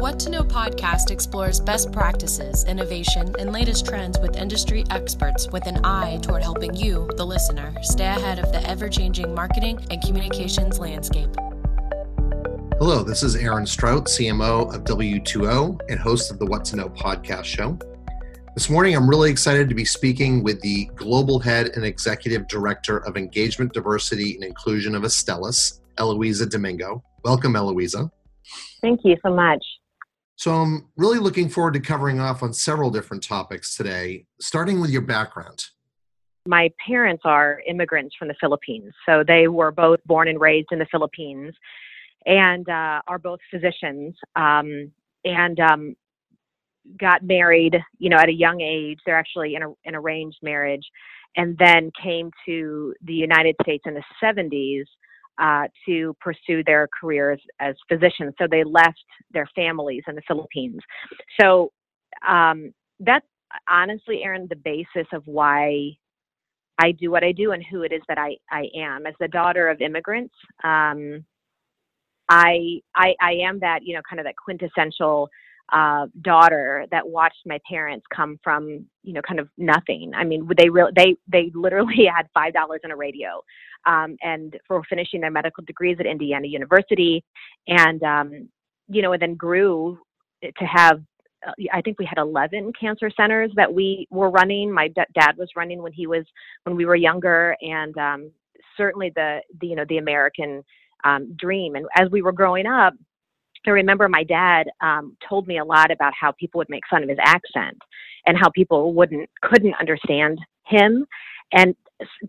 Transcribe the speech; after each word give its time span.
What 0.00 0.18
to 0.20 0.30
Know 0.30 0.44
podcast 0.44 1.10
explores 1.10 1.60
best 1.60 1.92
practices, 1.92 2.64
innovation, 2.64 3.34
and 3.38 3.52
latest 3.52 3.84
trends 3.84 4.18
with 4.18 4.34
industry 4.34 4.82
experts 4.88 5.50
with 5.50 5.66
an 5.66 5.84
eye 5.84 6.18
toward 6.22 6.42
helping 6.42 6.74
you, 6.74 7.06
the 7.18 7.26
listener, 7.26 7.74
stay 7.82 8.06
ahead 8.06 8.38
of 8.38 8.50
the 8.50 8.66
ever 8.66 8.88
changing 8.88 9.34
marketing 9.34 9.78
and 9.90 10.00
communications 10.00 10.78
landscape. 10.78 11.28
Hello, 12.78 13.02
this 13.02 13.22
is 13.22 13.36
Aaron 13.36 13.66
Strout, 13.66 14.06
CMO 14.06 14.74
of 14.74 14.84
W2O 14.84 15.78
and 15.90 16.00
host 16.00 16.30
of 16.30 16.38
the 16.38 16.46
What 16.46 16.64
to 16.64 16.76
Know 16.76 16.88
podcast 16.88 17.44
show. 17.44 17.78
This 18.54 18.70
morning, 18.70 18.96
I'm 18.96 19.06
really 19.06 19.30
excited 19.30 19.68
to 19.68 19.74
be 19.74 19.84
speaking 19.84 20.42
with 20.42 20.62
the 20.62 20.86
Global 20.94 21.38
Head 21.38 21.72
and 21.74 21.84
Executive 21.84 22.48
Director 22.48 23.04
of 23.04 23.18
Engagement, 23.18 23.74
Diversity, 23.74 24.36
and 24.36 24.44
Inclusion 24.44 24.94
of 24.94 25.02
Astellas, 25.02 25.80
Eloiza 25.98 26.48
Domingo. 26.48 27.04
Welcome, 27.22 27.52
Eloiza. 27.52 28.10
Thank 28.80 29.00
you 29.04 29.18
so 29.22 29.30
much. 29.30 29.62
So, 30.40 30.52
I'm 30.54 30.88
really 30.96 31.18
looking 31.18 31.50
forward 31.50 31.74
to 31.74 31.80
covering 31.80 32.18
off 32.18 32.42
on 32.42 32.54
several 32.54 32.88
different 32.88 33.22
topics 33.22 33.76
today, 33.76 34.24
starting 34.40 34.80
with 34.80 34.88
your 34.88 35.02
background. 35.02 35.66
My 36.48 36.70
parents 36.86 37.24
are 37.26 37.60
immigrants 37.68 38.16
from 38.18 38.28
the 38.28 38.34
Philippines. 38.40 38.94
So, 39.04 39.22
they 39.22 39.48
were 39.48 39.70
both 39.70 40.00
born 40.06 40.28
and 40.28 40.40
raised 40.40 40.68
in 40.72 40.78
the 40.78 40.86
Philippines 40.90 41.54
and 42.24 42.66
uh, 42.70 43.02
are 43.06 43.18
both 43.18 43.38
physicians 43.50 44.14
um, 44.34 44.90
and 45.26 45.60
um, 45.60 45.94
got 46.98 47.22
married, 47.22 47.76
you 47.98 48.08
know, 48.08 48.16
at 48.16 48.30
a 48.30 48.34
young 48.34 48.62
age. 48.62 48.98
They're 49.04 49.18
actually 49.18 49.56
in 49.56 49.62
an 49.84 49.94
arranged 49.94 50.38
marriage 50.42 50.86
and 51.36 51.54
then 51.58 51.90
came 52.02 52.30
to 52.46 52.94
the 53.04 53.12
United 53.12 53.56
States 53.62 53.84
in 53.86 53.92
the 53.92 54.02
70s 54.24 54.84
uh, 55.40 55.64
to 55.86 56.14
pursue 56.20 56.62
their 56.64 56.88
careers 57.00 57.40
as 57.60 57.74
physicians. 57.88 58.34
So 58.38 58.46
they 58.48 58.62
left 58.62 59.04
their 59.32 59.48
families 59.54 60.02
in 60.06 60.14
the 60.14 60.22
Philippines. 60.28 60.80
So 61.40 61.72
um, 62.28 62.72
that's 63.00 63.26
honestly, 63.68 64.22
Aaron, 64.22 64.46
the 64.48 64.56
basis 64.56 65.08
of 65.12 65.22
why 65.26 65.90
I 66.78 66.92
do 66.92 67.10
what 67.10 67.24
I 67.24 67.32
do 67.32 67.52
and 67.52 67.64
who 67.64 67.82
it 67.82 67.92
is 67.92 68.02
that 68.08 68.18
I, 68.18 68.36
I 68.50 68.68
am. 68.76 69.06
As 69.06 69.14
the 69.20 69.28
daughter 69.28 69.68
of 69.68 69.80
immigrants, 69.80 70.34
um, 70.64 71.24
I, 72.28 72.80
I 72.94 73.14
I 73.20 73.32
am 73.42 73.58
that 73.60 73.80
you 73.82 73.94
know 73.94 74.02
kind 74.08 74.20
of 74.20 74.24
that 74.24 74.36
quintessential 74.36 75.28
uh, 75.72 76.06
daughter 76.22 76.86
that 76.90 77.08
watched 77.08 77.42
my 77.46 77.58
parents 77.68 78.04
come 78.14 78.38
from 78.42 78.84
you 79.02 79.12
know 79.12 79.22
kind 79.22 79.40
of 79.40 79.48
nothing. 79.56 80.12
I 80.14 80.24
mean, 80.24 80.48
they 80.56 80.68
really 80.68 80.92
they 80.94 81.16
they 81.30 81.50
literally 81.54 82.06
had 82.14 82.26
five 82.34 82.52
dollars 82.52 82.80
in 82.84 82.90
a 82.90 82.96
radio, 82.96 83.42
um, 83.86 84.16
and 84.22 84.56
for 84.66 84.82
finishing 84.88 85.20
their 85.20 85.30
medical 85.30 85.64
degrees 85.64 85.96
at 86.00 86.06
Indiana 86.06 86.46
University, 86.46 87.24
and 87.68 88.02
um, 88.02 88.48
you 88.88 89.02
know, 89.02 89.12
and 89.12 89.22
then 89.22 89.34
grew 89.34 89.98
to 90.42 90.64
have. 90.64 91.00
Uh, 91.46 91.52
I 91.72 91.80
think 91.80 91.98
we 91.98 92.04
had 92.04 92.18
11 92.18 92.70
cancer 92.78 93.10
centers 93.16 93.50
that 93.56 93.72
we 93.72 94.06
were 94.10 94.28
running. 94.28 94.70
My 94.70 94.88
d- 94.88 95.00
dad 95.14 95.38
was 95.38 95.48
running 95.56 95.82
when 95.82 95.90
he 95.90 96.06
was 96.06 96.26
when 96.64 96.76
we 96.76 96.84
were 96.84 96.96
younger, 96.96 97.56
and 97.62 97.96
um, 97.96 98.30
certainly 98.76 99.10
the, 99.14 99.40
the 99.60 99.68
you 99.68 99.76
know 99.76 99.86
the 99.88 99.96
American 99.96 100.62
um, 101.04 101.34
dream. 101.36 101.76
And 101.76 101.86
as 101.96 102.10
we 102.10 102.22
were 102.22 102.32
growing 102.32 102.66
up, 102.66 102.94
I 103.66 103.70
remember 103.70 104.08
my 104.08 104.24
dad 104.24 104.68
um, 104.80 105.16
told 105.28 105.46
me 105.46 105.58
a 105.58 105.64
lot 105.64 105.90
about 105.90 106.12
how 106.18 106.32
people 106.32 106.58
would 106.58 106.70
make 106.70 106.82
fun 106.88 107.02
of 107.02 107.08
his 107.08 107.18
accent 107.20 107.78
and 108.26 108.36
how 108.38 108.50
people 108.50 108.94
wouldn't 108.94 109.28
couldn't 109.42 109.74
understand 109.78 110.38
him. 110.66 111.06
And 111.52 111.74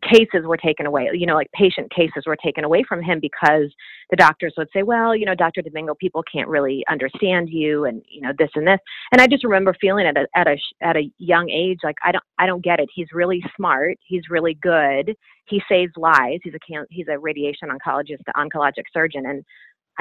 cases 0.04 0.44
were 0.44 0.58
taken 0.58 0.86
away 0.86 1.09
you 1.14 1.26
know 1.26 1.36
like 1.36 1.52
patient 1.54 1.90
cases 1.92 2.24
were 2.26 2.36
taken 2.36 2.64
away 2.64 2.84
from 2.88 3.02
him 3.02 3.20
because 3.22 3.74
the 4.09 4.16
doctors 4.18 4.54
would 4.58 4.68
say 4.74 4.84
well 4.84 5.16
you 5.16 5.26
know 5.26 5.36
dr 5.36 5.62
domingo 5.62 5.96
people 5.96 6.24
can't 6.32 6.50
really 6.50 6.84
understand 6.90 7.50
you 7.50 7.86
and 7.86 8.02
you 8.09 8.22
know 8.22 8.32
this 8.38 8.50
and 8.56 8.68
this. 8.68 8.80
And 9.12 9.22
i 9.22 9.28
just 9.28 9.44
remember 9.44 9.76
feeling 9.80 10.06
at 10.06 10.18
a 10.18 10.28
at 10.36 10.48
a 10.48 10.58
at 10.82 10.98
a 10.98 11.09
young 11.18 11.50
age 11.50 11.80
like 11.84 11.96
i 12.04 12.12
don't 12.12 12.24
i 12.38 12.46
don't 12.46 12.64
get 12.64 12.80
it. 12.80 12.90
He's 12.94 13.08
really 13.14 13.44
smart. 13.56 13.97
He's 14.03 14.24
really 14.30 14.56
good. 14.62 15.16
He 15.46 15.62
saves 15.70 15.94
lives. 15.97 16.41
He's 16.44 16.53
a 16.53 16.86
he's 16.90 17.08
a 17.08 17.20
radiation 17.20 17.70
oncologist 17.70 18.24
an 18.28 18.50
oncologic 18.50 18.84
surgeon 18.94 19.25
and 19.25 19.44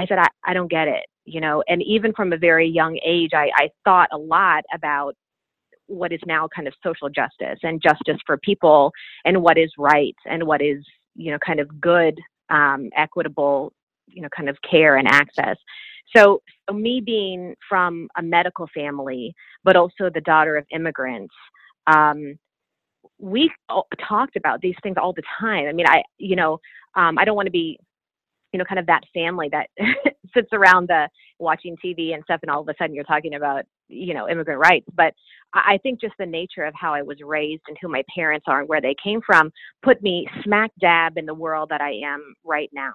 I 0.01 0.07
said, 0.07 0.19
I, 0.19 0.29
I 0.45 0.55
don't 0.55 0.71
get 0.71 0.89
it, 0.89 1.05
you 1.25 1.41
know, 1.41 1.63
and 1.69 1.83
even 1.83 2.13
from 2.15 2.33
a 2.33 2.39
very 2.39 2.69
young 2.69 2.99
age, 3.05 3.31
I, 3.35 3.51
I 3.55 3.69
thought 3.85 4.09
a 4.13 4.19
lot 4.19 4.65
about 4.75 5.15
what 5.87 6.13
is 6.13 6.21
now 6.27 6.49
kind 6.55 6.67
of 6.67 6.75
social 6.83 7.09
justice 7.11 7.59
and 7.63 7.83
justice 7.83 8.19
for 8.27 8.39
people 8.39 8.93
and 9.25 9.43
what 9.43 9.59
is 9.59 9.71
right 9.77 10.17
and 10.25 10.45
what 10.45 10.63
is, 10.63 10.85
you 11.17 11.31
know, 11.33 11.39
kind 11.45 11.61
of 11.61 11.81
good, 11.81 12.19
um, 12.49 12.89
equitable, 12.97 13.73
you 14.07 14.23
know, 14.23 14.29
kind 14.35 14.49
of 14.49 14.57
care 14.69 14.97
and 14.97 15.09
access. 15.09 15.57
So, 16.17 16.41
so 16.69 16.75
me 16.75 17.03
being 17.05 17.55
from 17.69 18.09
a 18.17 18.23
medical 18.23 18.69
family, 18.75 19.35
but 19.65 19.77
also 19.77 20.09
the 20.13 20.23
daughter 20.23 20.57
of 20.57 20.65
immigrants, 20.73 21.35
um, 21.87 22.39
we 23.19 23.51
talked 24.09 24.37
about 24.37 24.61
these 24.61 24.77
things 24.83 24.97
all 25.01 25.13
the 25.13 25.23
time. 25.39 25.67
I 25.67 25.73
mean, 25.73 25.87
I, 25.87 26.03
you 26.19 26.37
know, 26.37 26.59
um, 26.95 27.19
I 27.19 27.25
don't 27.25 27.37
want 27.37 27.47
to 27.47 27.53
be 27.53 27.79
you 28.53 28.59
know, 28.59 28.65
kind 28.65 28.79
of 28.79 28.87
that 28.87 29.03
family 29.15 29.49
that 29.53 29.69
sits 30.35 30.49
around 30.53 30.89
the 30.89 31.09
watching 31.39 31.77
TV 31.85 32.15
and 32.15 32.23
stuff, 32.25 32.41
and 32.43 32.51
all 32.51 32.63
of 32.63 32.69
a 32.69 32.75
sudden 32.79 32.95
you're 32.95 33.05
talking 33.05 33.35
about, 33.35 33.65
you 33.89 34.15
know, 34.15 34.29
immigrant 34.29 34.61
rights. 34.61 34.87
But 34.95 35.15
I 35.53 35.79
think 35.83 36.01
just 36.01 36.15
the 36.19 36.27
nature 36.27 36.65
of 36.65 36.75
how 36.75 36.95
I 36.95 37.03
was 37.03 37.19
raised 37.25 37.63
and 37.69 37.77
who 37.81 37.89
my 37.89 38.03
parents 38.15 38.45
are 38.49 38.61
and 38.61 38.69
where 38.69 38.81
they 38.81 38.95
came 39.03 39.21
from 39.25 39.51
put 39.83 40.03
me 40.03 40.27
smack 40.45 40.71
dab 40.81 41.17
in 41.17 41.27
the 41.27 41.35
world 41.35 41.71
that 41.71 41.81
I 41.81 41.93
am 42.05 42.35
right 42.45 42.71
now. 42.73 42.95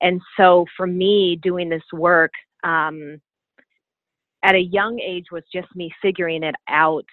And 0.00 0.20
so 0.36 0.66
for 0.76 0.86
me, 0.86 1.38
doing 1.42 1.68
this 1.68 1.82
work 1.92 2.32
um, 2.64 3.20
at 4.42 4.54
a 4.54 4.60
young 4.60 5.00
age 5.00 5.26
was 5.32 5.42
just 5.52 5.68
me 5.74 5.90
figuring 6.02 6.42
it 6.42 6.54
out 6.68 7.06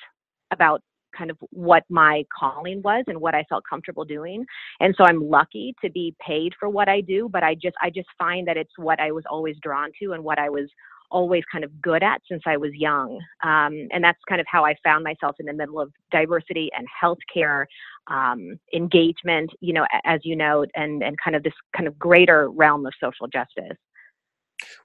about 0.52 0.82
kind 1.18 1.32
of 1.32 1.38
what 1.52 1.84
my 1.90 2.24
calling 2.38 2.82
was 2.82 3.04
and 3.08 3.20
what 3.20 3.36
I 3.36 3.44
felt 3.50 3.64
comfortable 3.70 4.06
doing. 4.06 4.46
And 4.80 4.94
so 4.98 5.06
I'm 5.06 5.30
lucky 5.30 5.76
to 5.84 5.90
be 5.90 6.16
paid 6.26 6.54
for 6.60 6.70
what 6.70 6.90
I 6.90 7.02
do, 7.02 7.30
but 7.32 7.44
I 7.44 7.56
just 7.56 7.76
I 7.82 7.90
just 7.90 8.08
find 8.18 8.48
that 8.48 8.58
it's 8.58 8.78
what 8.78 9.00
I 9.00 9.12
was 9.12 9.24
always 9.30 9.56
drawn 9.62 9.90
to 10.02 10.14
and 10.14 10.24
what 10.24 10.40
I 10.40 10.50
was 10.50 10.70
always 11.14 11.44
kind 11.50 11.64
of 11.64 11.82
good 11.82 12.04
at 12.04 12.22
since 12.28 12.42
I 12.46 12.58
was 12.58 12.72
young. 12.74 13.22
Um, 13.44 13.88
and 13.92 14.04
that's 14.04 14.20
kind 14.28 14.42
of 14.42 14.48
how 14.50 14.66
I 14.66 14.76
found 14.84 15.04
myself 15.04 15.36
in 15.40 15.46
the 15.46 15.54
middle 15.54 15.80
of 15.80 15.92
diversity 16.12 16.70
and 16.76 16.88
healthcare 17.02 17.66
um, 18.08 18.60
engagement, 18.74 19.52
you 19.62 19.74
know, 19.74 19.86
as 20.04 20.20
you 20.24 20.36
know, 20.36 20.66
and, 20.76 21.04
and 21.04 21.16
kind 21.24 21.36
of 21.36 21.44
this 21.44 21.54
kind 21.78 21.88
of 21.88 21.98
greater 21.98 22.50
realm 22.50 22.86
of 22.86 22.94
social 23.02 23.28
justice. 23.28 23.78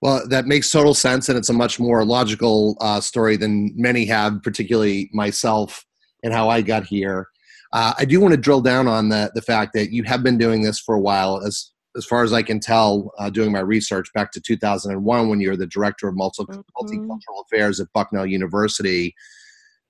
Well, 0.03 0.27
that 0.28 0.47
makes 0.47 0.71
total 0.71 0.94
sense, 0.94 1.28
and 1.28 1.38
it's 1.38 1.49
a 1.49 1.55
much 1.55 1.78
more 1.81 2.05
logical 2.05 2.77
uh, 2.81 3.00
story 3.00 3.37
than 3.37 3.72
many 3.77 4.05
have, 4.06 4.43
particularly 4.43 5.09
myself 5.12 5.84
and 6.23 6.33
how 6.33 6.49
I 6.49 6.62
got 6.62 6.84
here. 6.84 7.29
Uh, 7.73 7.93
I 7.99 8.05
do 8.05 8.21
want 8.21 8.33
to 8.33 8.41
drill 8.41 8.61
down 8.61 8.89
on 8.89 9.09
the 9.09 9.31
the 9.34 9.43
fact 9.43 9.73
that 9.75 9.93
you 9.93 10.03
have 10.05 10.23
been 10.23 10.39
doing 10.39 10.62
this 10.62 10.81
for 10.81 10.95
a 10.95 11.01
while, 11.01 11.43
as 11.45 11.71
as 11.97 12.05
far 12.05 12.23
as 12.23 12.33
I 12.33 12.43
can 12.43 12.61
tell, 12.61 13.11
uh, 13.19 13.29
doing 13.29 13.51
my 13.51 13.61
research 13.61 14.12
back 14.15 14.31
to 14.33 14.41
2001 14.41 15.29
when 15.29 15.41
you 15.41 15.51
were 15.51 15.56
the 15.56 15.67
director 15.67 16.06
of 16.09 16.17
multi- 16.17 16.45
mm-hmm. 16.45 16.61
multicultural 16.77 17.43
affairs 17.45 17.81
at 17.81 17.93
Bucknell 17.93 18.27
University. 18.27 19.15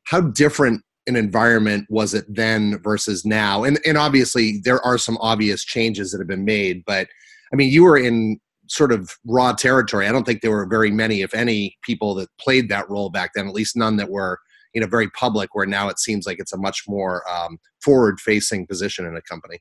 How 0.05 0.23
different 0.23 0.83
an 1.07 1.17
environment 1.17 1.87
was 1.91 2.15
it 2.15 2.25
then 2.29 2.81
versus 2.83 3.25
now? 3.25 3.65
And 3.65 3.79
and 3.87 3.97
obviously 3.97 4.61
there 4.65 4.85
are 4.85 4.99
some 4.99 5.19
obvious 5.21 5.65
changes 5.65 6.11
that 6.11 6.19
have 6.19 6.29
been 6.29 6.45
made, 6.45 6.83
but 6.87 7.09
I 7.53 7.57
mean 7.57 7.71
you 7.71 7.85
were 7.85 7.99
in 7.99 8.41
sort 8.69 8.93
of 8.93 9.11
raw 9.25 9.53
territory. 9.53 10.07
I 10.07 10.13
don't 10.13 10.25
think 10.25 10.43
there 10.43 10.51
were 10.51 10.67
very 10.67 10.91
many, 10.91 11.23
if 11.23 11.35
any, 11.35 11.77
people 11.83 12.15
that 12.17 12.29
played 12.39 12.69
that 12.69 12.89
role 12.91 13.11
back 13.11 13.31
then. 13.35 13.49
At 13.49 13.55
least 13.55 13.77
none 13.77 13.97
that 13.97 14.11
were 14.11 14.39
you 14.79 14.85
know 14.85 14.89
very 14.89 15.11
public 15.11 15.57
where 15.57 15.67
now 15.67 15.89
it 15.89 15.99
seems 15.99 16.25
like 16.25 16.39
it's 16.39 16.53
a 16.53 16.57
much 16.57 16.85
more 16.87 17.29
um, 17.29 17.59
forward 17.83 18.21
facing 18.21 18.65
position 18.65 19.05
in 19.05 19.17
a 19.17 19.23
company. 19.23 19.59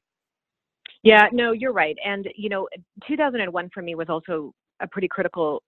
Yeah 1.02 1.26
no 1.32 1.54
you're 1.54 1.74
right. 1.74 1.98
And 2.06 2.30
you 2.36 2.50
know 2.50 2.68
2001 3.08 3.72
for 3.74 3.82
me 3.82 3.96
was 3.96 4.10
also 4.10 4.54
a 4.80 4.88
pretty 4.88 5.08
critical 5.08 5.64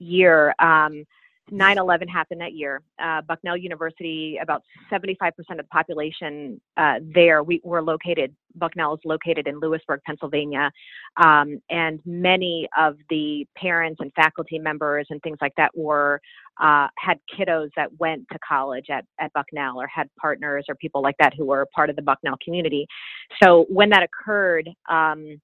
year. 0.00 0.52
Um, 0.58 1.04
9/11 1.50 2.08
happened 2.08 2.40
that 2.40 2.52
year. 2.52 2.82
Uh, 2.98 3.20
Bucknell 3.22 3.56
University, 3.56 4.38
about 4.40 4.62
75% 4.90 5.30
of 5.50 5.56
the 5.58 5.64
population 5.64 6.60
uh, 6.76 7.00
there, 7.02 7.42
we 7.42 7.60
were 7.64 7.82
located. 7.82 8.34
Bucknell 8.54 8.94
is 8.94 9.00
located 9.04 9.46
in 9.46 9.58
Lewisburg, 9.58 10.00
Pennsylvania, 10.06 10.70
um, 11.16 11.60
and 11.70 12.00
many 12.04 12.68
of 12.78 12.96
the 13.10 13.46
parents 13.56 14.00
and 14.00 14.12
faculty 14.14 14.58
members 14.58 15.06
and 15.10 15.20
things 15.22 15.38
like 15.40 15.54
that 15.56 15.70
were 15.76 16.20
uh, 16.60 16.88
had 16.98 17.18
kiddos 17.36 17.70
that 17.76 17.88
went 17.98 18.26
to 18.30 18.38
college 18.46 18.86
at 18.90 19.04
at 19.18 19.32
Bucknell 19.32 19.80
or 19.80 19.86
had 19.86 20.08
partners 20.20 20.66
or 20.68 20.74
people 20.76 21.02
like 21.02 21.16
that 21.18 21.34
who 21.34 21.46
were 21.46 21.66
part 21.74 21.90
of 21.90 21.96
the 21.96 22.02
Bucknell 22.02 22.36
community. 22.42 22.86
So 23.42 23.66
when 23.68 23.90
that 23.90 24.02
occurred. 24.02 24.70
Um, 24.88 25.40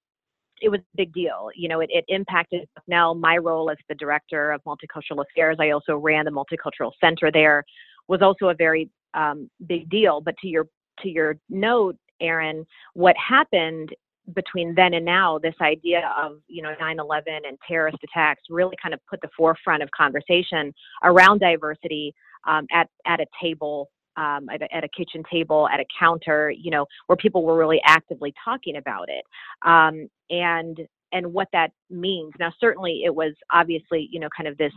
it 0.61 0.69
was 0.69 0.79
a 0.79 0.97
big 0.97 1.13
deal. 1.13 1.49
You 1.55 1.69
know, 1.69 1.79
it, 1.79 1.89
it 1.91 2.05
impacted 2.07 2.67
now 2.87 3.13
my 3.13 3.37
role 3.37 3.69
as 3.69 3.77
the 3.87 3.95
director 3.95 4.51
of 4.51 4.61
multicultural 4.63 5.23
affairs. 5.29 5.57
I 5.59 5.71
also 5.71 5.95
ran 5.95 6.25
the 6.25 6.31
multicultural 6.31 6.91
center 7.01 7.31
there, 7.31 7.63
was 8.07 8.21
also 8.21 8.47
a 8.47 8.55
very 8.55 8.89
um, 9.13 9.49
big 9.67 9.89
deal. 9.89 10.21
But 10.21 10.35
to 10.41 10.47
your 10.47 10.67
to 11.01 11.09
your 11.09 11.37
note, 11.49 11.95
Aaron, 12.21 12.65
what 12.93 13.15
happened 13.17 13.89
between 14.35 14.75
then 14.75 14.93
and 14.93 15.05
now, 15.05 15.39
this 15.39 15.55
idea 15.61 16.13
of 16.21 16.39
you 16.47 16.61
know 16.61 16.73
9/11 16.79 17.23
and 17.47 17.57
terrorist 17.67 17.97
attacks 18.03 18.43
really 18.49 18.75
kind 18.81 18.93
of 18.93 18.99
put 19.09 19.21
the 19.21 19.29
forefront 19.35 19.83
of 19.83 19.89
conversation 19.91 20.73
around 21.03 21.39
diversity 21.39 22.13
um, 22.47 22.65
at 22.71 22.89
at 23.05 23.19
a 23.19 23.25
table. 23.41 23.89
Um, 24.19 24.49
at, 24.49 24.61
a, 24.61 24.75
at, 24.75 24.83
a, 24.83 24.89
kitchen 24.89 25.23
table, 25.31 25.69
at 25.69 25.79
a 25.79 25.85
counter, 25.97 26.51
you 26.51 26.71
know, 26.71 26.85
where 27.07 27.15
people 27.15 27.43
were 27.43 27.57
really 27.57 27.79
actively 27.85 28.33
talking 28.43 28.75
about 28.75 29.07
it, 29.07 29.23
um, 29.65 30.09
and 30.29 30.77
and 31.13 31.33
what 31.33 31.47
that 31.53 31.71
means. 31.89 32.33
Now, 32.37 32.51
certainly, 32.59 33.03
it 33.05 33.15
was 33.15 33.33
obviously, 33.51 34.09
you 34.11 34.19
know, 34.19 34.27
kind 34.35 34.47
of 34.49 34.57
this 34.57 34.73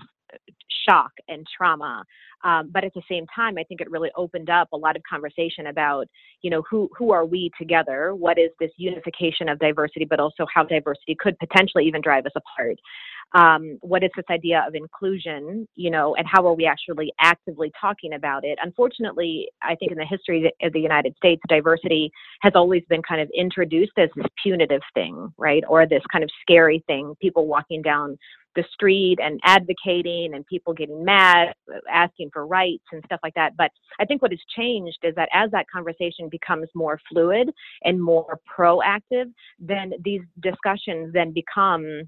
shock 0.88 1.10
and 1.28 1.46
trauma. 1.56 2.04
Um, 2.44 2.70
but 2.72 2.84
at 2.84 2.92
the 2.94 3.02
same 3.08 3.26
time, 3.34 3.56
I 3.56 3.64
think 3.64 3.80
it 3.80 3.90
really 3.90 4.10
opened 4.16 4.50
up 4.50 4.68
a 4.72 4.76
lot 4.76 4.96
of 4.96 5.02
conversation 5.08 5.68
about, 5.68 6.06
you 6.42 6.50
know, 6.50 6.62
who 6.68 6.90
who 6.96 7.12
are 7.12 7.24
we 7.24 7.50
together? 7.58 8.14
What 8.14 8.38
is 8.38 8.50
this 8.58 8.70
unification 8.76 9.48
of 9.48 9.58
diversity, 9.58 10.04
but 10.04 10.18
also 10.18 10.46
how 10.52 10.64
diversity 10.64 11.16
could 11.18 11.38
potentially 11.38 11.86
even 11.86 12.00
drive 12.00 12.26
us 12.26 12.32
apart? 12.34 12.78
Um, 13.34 13.78
what 13.80 14.04
is 14.04 14.10
this 14.16 14.24
idea 14.30 14.64
of 14.66 14.74
inclusion, 14.74 15.66
you 15.74 15.90
know, 15.90 16.14
and 16.16 16.26
how 16.26 16.46
are 16.46 16.54
we 16.54 16.66
actually 16.66 17.12
actively 17.20 17.72
talking 17.80 18.14
about 18.14 18.44
it? 18.44 18.58
Unfortunately, 18.62 19.48
I 19.62 19.74
think 19.74 19.92
in 19.92 19.98
the 19.98 20.04
history 20.04 20.52
of 20.62 20.72
the 20.72 20.80
United 20.80 21.16
States, 21.16 21.40
diversity 21.48 22.10
has 22.42 22.52
always 22.54 22.82
been 22.88 23.02
kind 23.02 23.20
of 23.20 23.30
introduced 23.36 23.92
as 23.98 24.10
this 24.16 24.26
punitive 24.42 24.82
thing, 24.94 25.32
right, 25.38 25.64
or 25.68 25.86
this 25.86 26.02
kind 26.10 26.24
of 26.24 26.30
scary 26.42 26.84
thing. 26.86 27.14
People 27.20 27.46
walking 27.46 27.80
down 27.82 28.18
the 28.54 28.64
street 28.72 29.18
and 29.22 29.40
advocating 29.44 30.34
and 30.34 30.46
people 30.46 30.74
getting 30.74 31.04
mad, 31.04 31.54
asking 31.90 32.30
for 32.32 32.46
rights 32.46 32.84
and 32.92 33.02
stuff 33.06 33.20
like 33.22 33.34
that. 33.34 33.56
But 33.56 33.70
I 33.98 34.04
think 34.04 34.20
what 34.20 34.30
has 34.30 34.40
changed 34.54 34.98
is 35.04 35.14
that 35.14 35.28
as 35.32 35.50
that 35.52 35.66
conversation 35.72 36.28
becomes 36.30 36.68
more 36.74 37.00
fluid 37.10 37.50
and 37.84 38.02
more 38.02 38.38
proactive, 38.58 39.32
then 39.58 39.92
these 40.04 40.22
discussions 40.40 41.12
then 41.12 41.32
become 41.32 42.02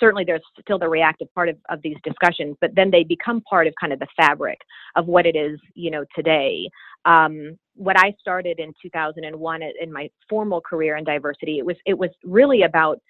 certainly 0.00 0.24
there's 0.24 0.42
still 0.60 0.78
the 0.78 0.88
reactive 0.88 1.32
part 1.34 1.48
of, 1.48 1.56
of 1.68 1.80
these 1.82 1.96
discussions, 2.02 2.56
but 2.60 2.74
then 2.74 2.90
they 2.90 3.04
become 3.04 3.40
part 3.42 3.66
of 3.66 3.74
kind 3.80 3.92
of 3.92 3.98
the 3.98 4.08
fabric 4.16 4.58
of 4.96 5.06
what 5.06 5.26
it 5.26 5.36
is, 5.36 5.60
you 5.74 5.90
know, 5.90 6.04
today. 6.16 6.68
Um, 7.04 7.56
what 7.74 7.98
I 7.98 8.14
started 8.20 8.58
in 8.58 8.72
2001 8.82 9.62
in 9.80 9.92
my 9.92 10.10
formal 10.28 10.60
career 10.60 10.96
in 10.96 11.04
diversity, 11.04 11.58
it 11.58 11.66
was 11.66 11.76
it 11.86 11.96
was 11.96 12.10
really 12.24 12.62
about 12.62 13.00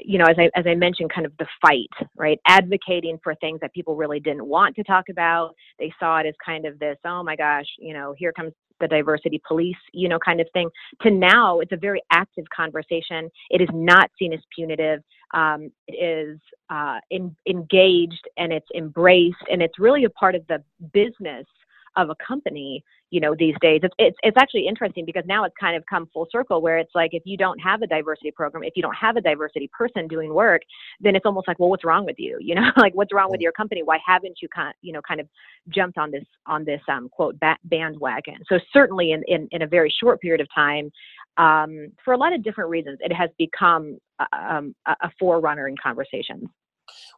you 0.00 0.18
know, 0.18 0.24
as 0.24 0.36
I 0.38 0.50
as 0.58 0.66
I 0.66 0.74
mentioned, 0.74 1.12
kind 1.14 1.26
of 1.26 1.32
the 1.38 1.46
fight, 1.60 2.08
right? 2.16 2.38
Advocating 2.46 3.18
for 3.22 3.34
things 3.36 3.60
that 3.60 3.72
people 3.74 3.96
really 3.96 4.20
didn't 4.20 4.46
want 4.46 4.74
to 4.76 4.82
talk 4.82 5.04
about. 5.10 5.54
They 5.78 5.92
saw 6.00 6.18
it 6.18 6.26
as 6.26 6.34
kind 6.44 6.64
of 6.66 6.78
this, 6.78 6.96
oh 7.04 7.22
my 7.22 7.36
gosh, 7.36 7.66
you 7.78 7.92
know, 7.92 8.14
here 8.16 8.32
comes 8.32 8.52
the 8.80 8.88
diversity 8.88 9.40
police, 9.46 9.76
you 9.92 10.08
know, 10.08 10.18
kind 10.24 10.40
of 10.40 10.46
thing. 10.52 10.70
To 11.02 11.10
now, 11.10 11.60
it's 11.60 11.72
a 11.72 11.76
very 11.76 12.00
active 12.12 12.44
conversation. 12.54 13.28
It 13.50 13.60
is 13.60 13.68
not 13.72 14.10
seen 14.18 14.32
as 14.32 14.40
punitive. 14.54 15.00
Um, 15.34 15.70
it 15.86 15.92
is 15.92 16.38
uh, 16.70 16.98
in, 17.10 17.36
engaged 17.48 18.28
and 18.36 18.52
it's 18.52 18.68
embraced, 18.74 19.36
and 19.50 19.62
it's 19.62 19.78
really 19.78 20.04
a 20.04 20.10
part 20.10 20.34
of 20.34 20.46
the 20.48 20.62
business 20.92 21.46
of 21.96 22.10
a 22.10 22.16
company 22.24 22.82
you 23.10 23.20
know 23.20 23.34
these 23.38 23.54
days. 23.60 23.80
It's, 23.82 23.94
it's 23.98 24.16
it's 24.22 24.36
actually 24.36 24.66
interesting 24.66 25.04
because 25.04 25.24
now 25.26 25.44
it's 25.44 25.54
kind 25.58 25.76
of 25.76 25.84
come 25.86 26.08
full 26.12 26.26
circle 26.30 26.60
where 26.60 26.78
it's 26.78 26.94
like 26.94 27.10
if 27.14 27.22
you 27.24 27.36
don't 27.36 27.58
have 27.58 27.82
a 27.82 27.86
diversity 27.86 28.30
program 28.30 28.62
if 28.64 28.74
you 28.76 28.82
don't 28.82 28.96
have 28.96 29.16
a 29.16 29.20
diversity 29.20 29.70
person 29.76 30.06
doing 30.08 30.32
work 30.34 30.62
then 31.00 31.16
it's 31.16 31.24
almost 31.24 31.48
like 31.48 31.58
well 31.58 31.70
what's 31.70 31.84
wrong 31.84 32.04
with 32.04 32.16
you? 32.18 32.38
You 32.40 32.54
know 32.54 32.70
like 32.76 32.94
what's 32.94 33.12
wrong 33.12 33.30
with 33.30 33.40
your 33.40 33.52
company? 33.52 33.82
Why 33.82 33.98
haven't 34.04 34.38
you 34.42 34.48
kind 34.48 34.74
you 34.82 34.92
know 34.92 35.00
kind 35.06 35.20
of 35.20 35.28
jumped 35.68 35.98
on 35.98 36.10
this 36.10 36.24
on 36.46 36.64
this 36.64 36.80
um, 36.88 37.08
quote 37.08 37.36
bandwagon? 37.64 38.38
So 38.48 38.58
certainly 38.72 39.12
in, 39.12 39.22
in 39.26 39.48
in 39.52 39.62
a 39.62 39.66
very 39.66 39.92
short 40.00 40.20
period 40.20 40.40
of 40.40 40.48
time 40.54 40.90
um, 41.38 41.92
for 42.04 42.12
a 42.12 42.16
lot 42.16 42.32
of 42.32 42.42
different 42.42 42.70
reasons 42.70 42.98
it 43.00 43.12
has 43.12 43.30
become 43.38 43.98
a, 44.20 44.26
um, 44.36 44.74
a 44.86 45.10
forerunner 45.18 45.68
in 45.68 45.74
conversations 45.82 46.48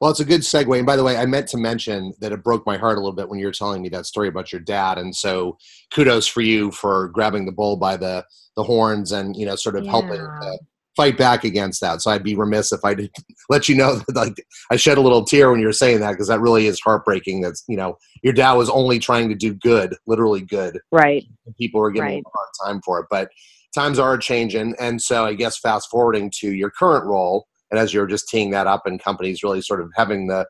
well, 0.01 0.11
it's 0.11 0.21
a 0.21 0.25
good 0.25 0.41
segue. 0.41 0.77
And 0.77 0.87
by 0.87 0.97
the 0.97 1.05
way, 1.05 1.17
I 1.17 1.27
meant 1.27 1.47
to 1.49 1.57
mention 1.57 2.13
that 2.21 2.33
it 2.33 2.43
broke 2.43 2.67
my 2.67 2.77
heart 2.77 2.97
a 2.97 3.01
little 3.01 3.15
bit 3.15 3.29
when 3.29 3.39
you 3.39 3.47
were 3.47 3.53
telling 3.53 3.83
me 3.83 3.89
that 3.91 4.07
story 4.07 4.29
about 4.29 4.53
your 4.53 4.61
dad. 4.61 4.99
And 4.99 5.15
so 5.15 5.59
kudos 5.93 6.27
for 6.27 6.41
you 6.41 6.71
for 6.71 7.09
grabbing 7.09 7.47
the 7.47 7.53
bull 7.53 7.77
by 7.77 7.97
the, 7.97 8.25
the 8.57 8.65
horns 8.65 9.13
and, 9.13 9.37
you 9.37 9.47
know, 9.47 9.57
sort 9.57 9.77
of 9.77 9.85
yeah. 9.85 9.91
helping 9.91 10.19
to 10.19 10.59
fight 10.97 11.17
back 11.17 11.45
against 11.45 11.81
that. 11.81 12.03
So 12.03 12.11
I'd 12.11 12.25
be 12.25 12.35
remiss 12.35 12.73
if 12.73 12.85
I 12.85 12.95
didn't 12.95 13.13
let 13.51 13.69
you 13.69 13.77
know 13.77 13.97
that 13.97 14.17
like 14.17 14.47
I 14.71 14.77
shed 14.77 14.99
a 14.99 15.03
little 15.03 15.25
tear 15.25 15.51
when 15.51 15.61
you 15.61 15.67
were 15.67 15.73
saying 15.73 16.01
that 16.01 16.13
because 16.13 16.29
that 16.29 16.41
really 16.41 16.67
is 16.67 16.81
heartbreaking. 16.81 17.43
That's, 17.43 17.63
you 17.69 17.77
know, 17.77 17.97
your 18.23 18.33
dad 18.33 18.55
was 18.55 18.71
only 18.71 18.99
trying 18.99 19.29
to 19.29 19.35
do 19.35 19.55
good, 19.55 19.95
literally 20.07 20.41
good. 20.41 20.81
Right. 20.91 21.25
people 21.59 21.81
were 21.81 21.91
giving 21.91 22.09
right. 22.09 22.25
a 22.25 22.31
hard 22.35 22.49
time 22.65 22.83
for 22.85 23.01
it. 23.01 23.07
But 23.11 23.31
times 23.75 23.99
are 23.99 24.19
changing. 24.19 24.75
And 24.79 25.01
so 25.01 25.25
I 25.25 25.35
guess 25.35 25.59
fast 25.59 25.89
forwarding 25.91 26.31
to 26.41 26.53
your 26.53 26.71
current 26.71 27.05
role, 27.05 27.47
and 27.71 27.79
as 27.79 27.95
you're 27.95 28.07
just 28.07 28.29
teeing 28.29 28.51
that 28.51 28.67
up 28.67 28.87
and 28.87 29.03
companies 29.03 29.43
really 29.43 29.63
sort 29.63 29.81
of 29.81 29.91
having 29.97 30.27
the 30.27 30.47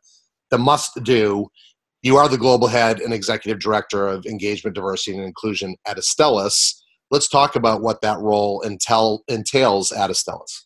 the 0.51 0.59
must 0.59 1.03
do 1.05 1.49
you 2.03 2.17
are 2.17 2.29
the 2.29 2.39
global 2.39 2.67
head 2.67 3.01
and 3.01 3.13
executive 3.13 3.61
director 3.61 4.09
of 4.09 4.25
engagement 4.25 4.75
diversity 4.75 5.17
and 5.17 5.27
inclusion 5.27 5.77
at 5.87 5.99
Astellas. 5.99 6.75
Let's 7.11 7.29
talk 7.29 7.57
about 7.57 7.83
what 7.83 8.01
that 8.01 8.19
role 8.21 8.63
entail, 8.65 9.23
entails 9.29 9.93
at 9.93 10.11
Astellas. 10.11 10.65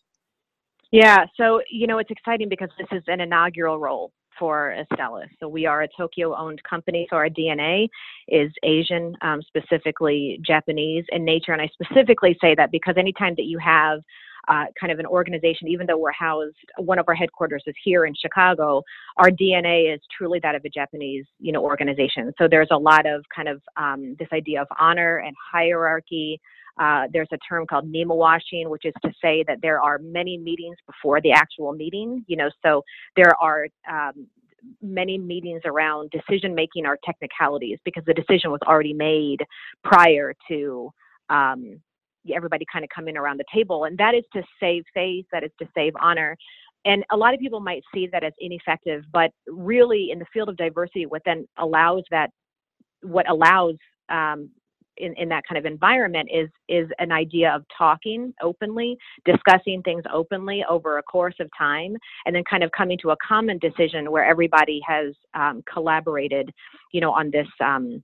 Yeah. 0.91 1.25
So 1.35 1.61
you 1.69 1.87
know 1.87 1.97
it's 1.97 2.11
exciting 2.11 2.47
because 2.49 2.69
this 2.77 2.87
is 2.91 3.03
an 3.07 3.19
inaugural 3.19 3.79
role 3.79 4.11
for 4.37 4.75
Astellas. 4.77 5.29
So 5.39 5.47
we 5.47 5.65
are 5.65 5.83
a 5.83 5.87
Tokyo-owned 5.97 6.61
company. 6.63 7.07
So 7.09 7.15
our 7.15 7.29
DNA 7.29 7.89
is 8.27 8.51
Asian, 8.63 9.15
um, 9.21 9.41
specifically 9.41 10.39
Japanese 10.45 11.05
in 11.09 11.23
nature. 11.25 11.53
And 11.53 11.61
I 11.61 11.69
specifically 11.73 12.37
say 12.41 12.55
that 12.55 12.71
because 12.71 12.95
anytime 12.97 13.35
that 13.35 13.45
you 13.45 13.57
have 13.59 14.01
uh, 14.47 14.65
kind 14.79 14.91
of 14.91 14.99
an 14.99 15.05
organization, 15.05 15.67
even 15.67 15.87
though 15.87 15.97
we're 15.97 16.11
housed, 16.11 16.55
one 16.77 16.99
of 16.99 17.05
our 17.07 17.15
headquarters 17.15 17.63
is 17.67 17.75
here 17.83 18.05
in 18.05 18.13
Chicago, 18.15 18.81
our 19.17 19.29
DNA 19.29 19.93
is 19.93 20.01
truly 20.15 20.39
that 20.41 20.55
of 20.55 20.63
a 20.65 20.69
Japanese, 20.69 21.25
you 21.39 21.51
know, 21.51 21.63
organization. 21.63 22.33
So 22.37 22.47
there's 22.49 22.69
a 22.71 22.77
lot 22.77 23.05
of 23.05 23.23
kind 23.35 23.47
of 23.47 23.61
um, 23.77 24.15
this 24.19 24.27
idea 24.33 24.61
of 24.61 24.67
honor 24.79 25.17
and 25.17 25.35
hierarchy. 25.51 26.39
Uh, 26.79 27.05
there's 27.11 27.29
a 27.31 27.37
term 27.47 27.65
called 27.65 27.91
nemawashi, 27.91 28.67
which 28.67 28.85
is 28.85 28.93
to 29.03 29.11
say 29.21 29.43
that 29.47 29.59
there 29.61 29.81
are 29.81 29.97
many 29.99 30.37
meetings 30.37 30.75
before 30.85 31.21
the 31.21 31.31
actual 31.31 31.71
meeting. 31.71 32.23
You 32.27 32.37
know, 32.37 32.49
so 32.65 32.83
there 33.15 33.33
are 33.41 33.67
um, 33.89 34.27
many 34.81 35.17
meetings 35.17 35.61
around 35.65 36.11
decision 36.11 36.53
making 36.53 36.85
or 36.85 36.97
technicalities 37.05 37.79
because 37.85 38.03
the 38.05 38.13
decision 38.13 38.51
was 38.51 38.59
already 38.67 38.93
made 38.93 39.43
prior 39.83 40.33
to 40.49 40.91
um, 41.29 41.79
everybody 42.33 42.65
kind 42.71 42.83
of 42.83 42.89
come 42.95 43.07
in 43.07 43.17
around 43.17 43.39
the 43.39 43.45
table. 43.53 43.85
And 43.85 43.97
that 43.97 44.15
is 44.15 44.23
to 44.33 44.43
save 44.59 44.83
face, 44.93 45.25
that 45.31 45.43
is 45.43 45.51
to 45.59 45.67
save 45.75 45.93
honor. 46.01 46.35
And 46.85 47.03
a 47.11 47.17
lot 47.17 47.33
of 47.33 47.39
people 47.39 47.59
might 47.59 47.83
see 47.93 48.07
that 48.11 48.23
as 48.23 48.33
ineffective, 48.39 49.03
but 49.11 49.31
really 49.47 50.11
in 50.11 50.19
the 50.19 50.25
field 50.31 50.49
of 50.49 50.57
diversity, 50.57 51.05
what 51.05 51.23
then 51.25 51.47
allows 51.57 52.03
that, 52.11 52.29
what 53.01 53.29
allows 53.29 53.75
um, 54.09 54.49
in, 54.97 55.13
in 55.15 55.29
that 55.29 55.43
kind 55.47 55.57
of 55.57 55.65
environment 55.65 56.29
is 56.33 56.49
is 56.69 56.87
an 56.99 57.11
idea 57.11 57.53
of 57.53 57.63
talking 57.77 58.33
openly, 58.41 58.97
discussing 59.25 59.81
things 59.83 60.03
openly 60.13 60.63
over 60.69 60.97
a 60.97 61.03
course 61.03 61.35
of 61.39 61.49
time, 61.57 61.95
and 62.25 62.35
then 62.35 62.43
kind 62.49 62.63
of 62.63 62.71
coming 62.71 62.97
to 63.01 63.11
a 63.11 63.17
common 63.25 63.57
decision 63.59 64.11
where 64.11 64.25
everybody 64.25 64.79
has 64.87 65.13
um, 65.33 65.63
collaborated, 65.71 66.49
you 66.93 67.01
know, 67.01 67.11
on 67.11 67.29
this 67.31 67.47
um, 67.63 68.03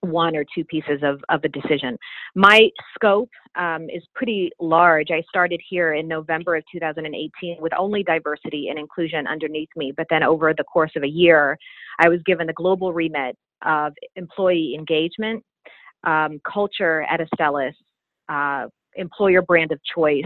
one 0.00 0.36
or 0.36 0.44
two 0.54 0.64
pieces 0.64 1.00
of, 1.02 1.20
of 1.28 1.42
a 1.44 1.48
decision. 1.48 1.96
My 2.34 2.68
scope 2.94 3.30
um, 3.56 3.88
is 3.90 4.02
pretty 4.14 4.50
large. 4.60 5.10
I 5.10 5.22
started 5.28 5.60
here 5.68 5.94
in 5.94 6.06
November 6.06 6.56
of 6.56 6.64
2018 6.72 7.56
with 7.60 7.72
only 7.76 8.02
diversity 8.02 8.68
and 8.68 8.78
inclusion 8.78 9.26
underneath 9.26 9.70
me, 9.76 9.92
but 9.96 10.06
then 10.10 10.22
over 10.22 10.54
the 10.54 10.64
course 10.64 10.92
of 10.96 11.02
a 11.02 11.08
year, 11.08 11.58
I 11.98 12.08
was 12.08 12.20
given 12.24 12.46
the 12.46 12.52
global 12.52 12.92
remit 12.92 13.36
of 13.62 13.92
employee 14.14 14.74
engagement, 14.78 15.42
um, 16.04 16.40
culture 16.50 17.02
at 17.02 17.20
Astellas, 17.20 17.74
uh, 18.28 18.68
employer 18.94 19.42
brand 19.42 19.72
of 19.72 19.80
choice, 19.94 20.22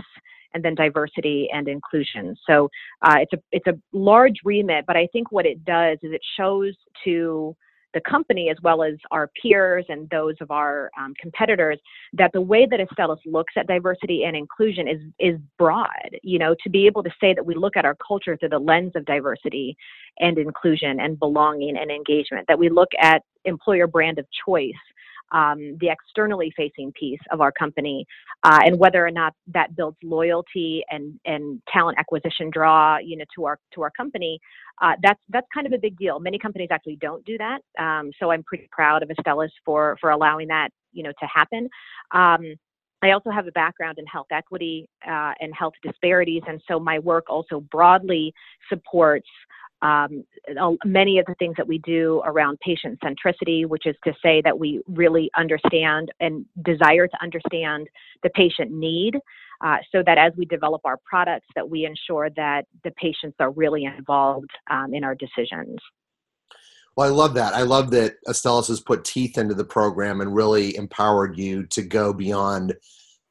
and 0.54 0.62
then 0.62 0.74
diversity 0.74 1.48
and 1.52 1.66
inclusion. 1.66 2.36
So 2.46 2.68
uh, 3.02 3.16
it's 3.20 3.32
a 3.32 3.38
it's 3.52 3.66
a 3.66 3.78
large 3.92 4.36
remit, 4.44 4.84
but 4.86 4.96
I 4.96 5.08
think 5.12 5.32
what 5.32 5.46
it 5.46 5.64
does 5.64 5.96
is 6.02 6.12
it 6.12 6.20
shows 6.36 6.74
to 7.04 7.56
the 7.94 8.00
company 8.00 8.50
as 8.50 8.56
well 8.62 8.82
as 8.82 8.94
our 9.10 9.30
peers 9.40 9.84
and 9.88 10.08
those 10.10 10.34
of 10.40 10.50
our 10.50 10.90
um, 10.98 11.14
competitors 11.20 11.78
that 12.12 12.32
the 12.32 12.40
way 12.40 12.66
that 12.66 12.80
Astellas 12.80 13.18
looks 13.26 13.54
at 13.56 13.66
diversity 13.66 14.24
and 14.24 14.36
inclusion 14.36 14.88
is 14.88 15.00
is 15.18 15.38
broad. 15.58 15.88
You 16.22 16.38
know, 16.38 16.54
to 16.62 16.70
be 16.70 16.86
able 16.86 17.02
to 17.02 17.10
say 17.20 17.34
that 17.34 17.44
we 17.44 17.54
look 17.54 17.76
at 17.76 17.84
our 17.84 17.96
culture 18.06 18.36
through 18.36 18.50
the 18.50 18.58
lens 18.58 18.92
of 18.94 19.04
diversity 19.04 19.76
and 20.20 20.38
inclusion 20.38 21.00
and 21.00 21.18
belonging 21.18 21.76
and 21.76 21.90
engagement, 21.90 22.46
that 22.48 22.58
we 22.58 22.68
look 22.68 22.90
at 23.00 23.22
employer 23.44 23.86
brand 23.86 24.18
of 24.18 24.26
choice 24.46 24.72
um, 25.32 25.76
the 25.80 25.88
externally 25.88 26.52
facing 26.56 26.92
piece 26.92 27.20
of 27.30 27.40
our 27.40 27.52
company 27.52 28.06
uh, 28.44 28.60
and 28.64 28.78
whether 28.78 29.04
or 29.06 29.10
not 29.10 29.34
that 29.46 29.74
builds 29.76 29.96
loyalty 30.02 30.84
and, 30.90 31.18
and 31.24 31.60
talent 31.72 31.98
acquisition 31.98 32.50
draw 32.50 32.98
you 32.98 33.16
know 33.16 33.24
to 33.34 33.44
our 33.44 33.58
to 33.74 33.82
our 33.82 33.90
company 33.96 34.38
uh, 34.80 34.92
that's 35.02 35.20
that's 35.30 35.46
kind 35.54 35.66
of 35.66 35.72
a 35.72 35.78
big 35.78 35.96
deal. 35.98 36.18
Many 36.18 36.38
companies 36.38 36.68
actually 36.70 36.96
don't 36.96 37.24
do 37.24 37.36
that 37.38 37.60
um, 37.78 38.10
so 38.18 38.30
I'm 38.30 38.42
pretty 38.44 38.68
proud 38.70 39.02
of 39.02 39.10
Astellas 39.10 39.50
for 39.64 39.96
for 40.00 40.10
allowing 40.10 40.48
that 40.48 40.70
you 40.92 41.02
know 41.02 41.12
to 41.20 41.26
happen. 41.26 41.68
Um, 42.12 42.54
I 43.04 43.10
also 43.10 43.30
have 43.30 43.48
a 43.48 43.52
background 43.52 43.98
in 43.98 44.06
health 44.06 44.28
equity 44.30 44.88
uh, 45.06 45.32
and 45.40 45.52
health 45.54 45.74
disparities, 45.82 46.42
and 46.46 46.62
so 46.68 46.78
my 46.78 47.00
work 47.00 47.24
also 47.28 47.60
broadly 47.60 48.32
supports 48.68 49.28
um, 49.82 50.24
many 50.84 51.18
of 51.18 51.26
the 51.26 51.34
things 51.38 51.54
that 51.56 51.66
we 51.66 51.78
do 51.78 52.22
around 52.24 52.58
patient 52.60 52.98
centricity, 53.00 53.66
which 53.66 53.86
is 53.86 53.96
to 54.04 54.14
say 54.22 54.40
that 54.42 54.58
we 54.58 54.80
really 54.88 55.30
understand 55.36 56.10
and 56.20 56.46
desire 56.64 57.08
to 57.08 57.22
understand 57.22 57.88
the 58.22 58.30
patient 58.30 58.70
need, 58.70 59.16
uh, 59.64 59.76
so 59.90 60.02
that 60.06 60.18
as 60.18 60.32
we 60.36 60.44
develop 60.44 60.80
our 60.84 60.98
products, 61.04 61.46
that 61.54 61.68
we 61.68 61.84
ensure 61.84 62.30
that 62.30 62.66
the 62.84 62.90
patients 62.92 63.36
are 63.40 63.50
really 63.50 63.84
involved 63.84 64.50
um, 64.70 64.94
in 64.94 65.04
our 65.04 65.16
decisions. 65.16 65.78
Well, 66.96 67.08
I 67.08 67.10
love 67.10 67.34
that. 67.34 67.54
I 67.54 67.62
love 67.62 67.90
that 67.92 68.16
Astellas 68.28 68.68
has 68.68 68.80
put 68.80 69.04
teeth 69.04 69.38
into 69.38 69.54
the 69.54 69.64
program 69.64 70.20
and 70.20 70.34
really 70.34 70.76
empowered 70.76 71.38
you 71.38 71.66
to 71.68 71.82
go 71.82 72.12
beyond 72.12 72.74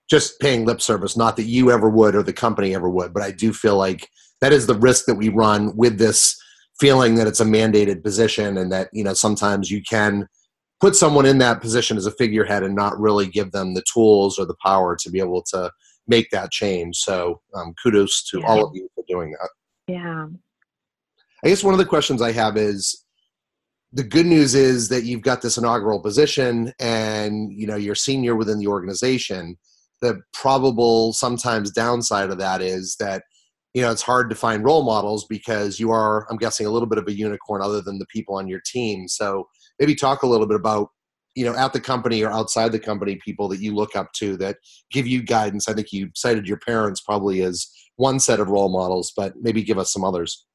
just 0.10 0.40
paying 0.40 0.66
lip 0.66 0.82
service. 0.82 1.16
Not 1.16 1.38
that 1.38 1.44
you 1.44 1.72
ever 1.72 1.90
would 1.90 2.16
or 2.16 2.24
the 2.24 2.34
company 2.34 2.74
ever 2.74 2.90
would, 2.90 3.14
but 3.14 3.24
I 3.24 3.32
do 3.32 3.54
feel 3.54 3.78
like 3.78 4.10
that 4.42 4.52
is 4.52 4.66
the 4.66 4.76
risk 4.76 5.06
that 5.06 5.16
we 5.16 5.30
run 5.30 5.76
with 5.78 6.00
this 6.00 6.41
feeling 6.82 7.14
that 7.14 7.28
it's 7.28 7.40
a 7.40 7.46
mandated 7.46 8.04
position 8.04 8.58
and 8.58 8.72
that 8.72 8.90
you 8.92 9.04
know 9.04 9.14
sometimes 9.14 9.70
you 9.70 9.84
can 9.84 10.28
put 10.80 10.96
someone 10.96 11.28
in 11.28 11.38
that 11.38 11.62
position 11.62 11.96
as 11.96 12.08
a 12.08 12.12
figurehead 12.12 12.64
and 12.64 12.76
not 12.76 13.00
really 13.00 13.28
give 13.28 13.52
them 13.52 13.76
the 13.76 13.84
tools 13.94 14.40
or 14.40 14.48
the 14.48 14.56
power 14.66 14.96
to 14.96 15.12
be 15.12 15.20
able 15.20 15.44
to 15.44 15.72
make 16.08 16.32
that 16.32 16.50
change. 16.50 16.98
So 16.98 17.40
um, 17.54 17.76
kudos 17.82 18.24
to 18.32 18.40
yeah. 18.40 18.48
all 18.48 18.66
of 18.66 18.72
you 18.74 18.90
for 18.96 19.04
doing 19.08 19.32
that. 19.40 19.50
Yeah. 19.88 20.26
I 21.46 21.48
guess 21.48 21.64
one 21.64 21.76
of 21.76 21.78
the 21.78 21.86
questions 21.86 22.20
I 22.20 22.32
have 22.32 22.58
is 22.58 23.06
the 23.94 24.04
good 24.04 24.26
news 24.26 24.56
is 24.56 24.90
that 24.90 25.04
you've 25.04 25.22
got 25.22 25.44
this 25.44 25.60
inaugural 25.60 26.02
position 26.02 26.74
and 26.80 27.54
you 27.54 27.68
know 27.68 27.76
you're 27.76 27.94
senior 27.96 28.36
within 28.36 28.58
the 28.58 28.68
organization 28.68 29.58
the 30.02 30.22
probable 30.34 31.14
sometimes 31.14 31.72
downside 31.72 32.30
of 32.30 32.38
that 32.40 32.62
is 32.62 32.96
that 33.00 33.24
you 33.74 33.82
know 33.82 33.92
it's 33.92 34.02
hard 34.02 34.30
to 34.30 34.36
find 34.36 34.64
role 34.64 34.84
models 34.84 35.26
because 35.26 35.80
you 35.80 35.92
are 35.92 36.28
i'm 36.30 36.38
guessing 36.38 36.66
a 36.66 36.70
little 36.70 36.88
bit 36.88 36.98
of 36.98 37.08
a 37.08 37.14
unicorn 37.14 37.62
other 37.62 37.82
than 37.82 38.00
the 38.00 38.06
people 38.08 38.36
on 38.36 38.48
your 38.48 38.62
team. 38.66 39.08
So 39.08 39.48
maybe 39.80 39.96
talk 39.96 40.24
a 40.24 40.28
little 40.28 40.48
bit 40.48 40.60
about 40.60 40.90
you 41.36 41.46
know 41.46 41.56
at 41.56 41.74
the 41.74 41.80
company 41.80 42.24
or 42.24 42.32
outside 42.32 42.72
the 42.72 42.80
company 42.80 43.20
people 43.24 43.48
that 43.50 43.62
you 43.62 43.74
look 43.74 43.96
up 43.96 44.12
to 44.14 44.36
that 44.38 44.58
give 44.92 45.08
you 45.08 45.24
guidance. 45.24 45.68
I 45.68 45.74
think 45.74 45.92
you 45.92 46.10
cited 46.16 46.48
your 46.48 46.58
parents 46.58 47.02
probably 47.02 47.42
as 47.42 47.68
one 47.96 48.20
set 48.20 48.40
of 48.40 48.50
role 48.50 48.70
models 48.70 49.14
but 49.16 49.34
maybe 49.40 49.64
give 49.64 49.78
us 49.78 49.94
some 49.94 50.04
others. 50.04 50.46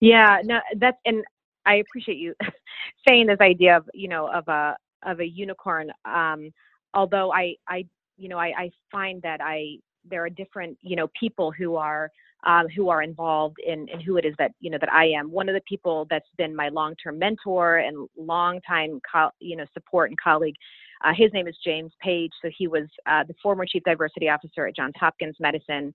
Yeah 0.00 0.38
no 0.44 0.60
that's 0.78 0.98
and 1.04 1.22
I 1.66 1.76
appreciate 1.76 2.18
you 2.18 2.34
saying 3.08 3.26
this 3.26 3.40
idea 3.40 3.76
of 3.76 3.88
you 3.94 4.08
know 4.08 4.28
of 4.28 4.48
a 4.48 4.76
of 5.04 5.20
a 5.20 5.26
unicorn. 5.26 5.90
Um, 6.04 6.50
although 6.94 7.32
I 7.32 7.56
I 7.68 7.86
you 8.16 8.28
know 8.28 8.38
I, 8.38 8.52
I 8.56 8.70
find 8.90 9.22
that 9.22 9.40
I 9.42 9.78
there 10.08 10.24
are 10.24 10.30
different 10.30 10.76
you 10.82 10.96
know 10.96 11.08
people 11.18 11.52
who 11.52 11.76
are 11.76 12.10
um, 12.44 12.66
who 12.74 12.88
are 12.88 13.02
involved 13.02 13.58
in, 13.64 13.88
in 13.88 14.00
who 14.00 14.16
it 14.16 14.24
is 14.24 14.34
that 14.38 14.52
you 14.60 14.70
know 14.70 14.78
that 14.80 14.92
I 14.92 15.06
am. 15.06 15.30
One 15.30 15.48
of 15.48 15.54
the 15.54 15.62
people 15.68 16.06
that's 16.10 16.28
been 16.36 16.54
my 16.54 16.68
long-term 16.68 17.18
mentor 17.18 17.78
and 17.78 18.08
long-time 18.16 19.00
co- 19.10 19.30
you 19.38 19.56
know 19.56 19.66
support 19.72 20.10
and 20.10 20.20
colleague. 20.20 20.56
Uh, 21.04 21.12
his 21.16 21.32
name 21.32 21.48
is 21.48 21.56
James 21.64 21.92
Page. 22.00 22.30
So 22.42 22.50
he 22.56 22.68
was 22.68 22.84
uh, 23.06 23.24
the 23.24 23.34
former 23.42 23.66
chief 23.66 23.82
diversity 23.84 24.28
officer 24.28 24.66
at 24.66 24.76
Johns 24.76 24.94
Hopkins 24.98 25.36
Medicine 25.40 25.92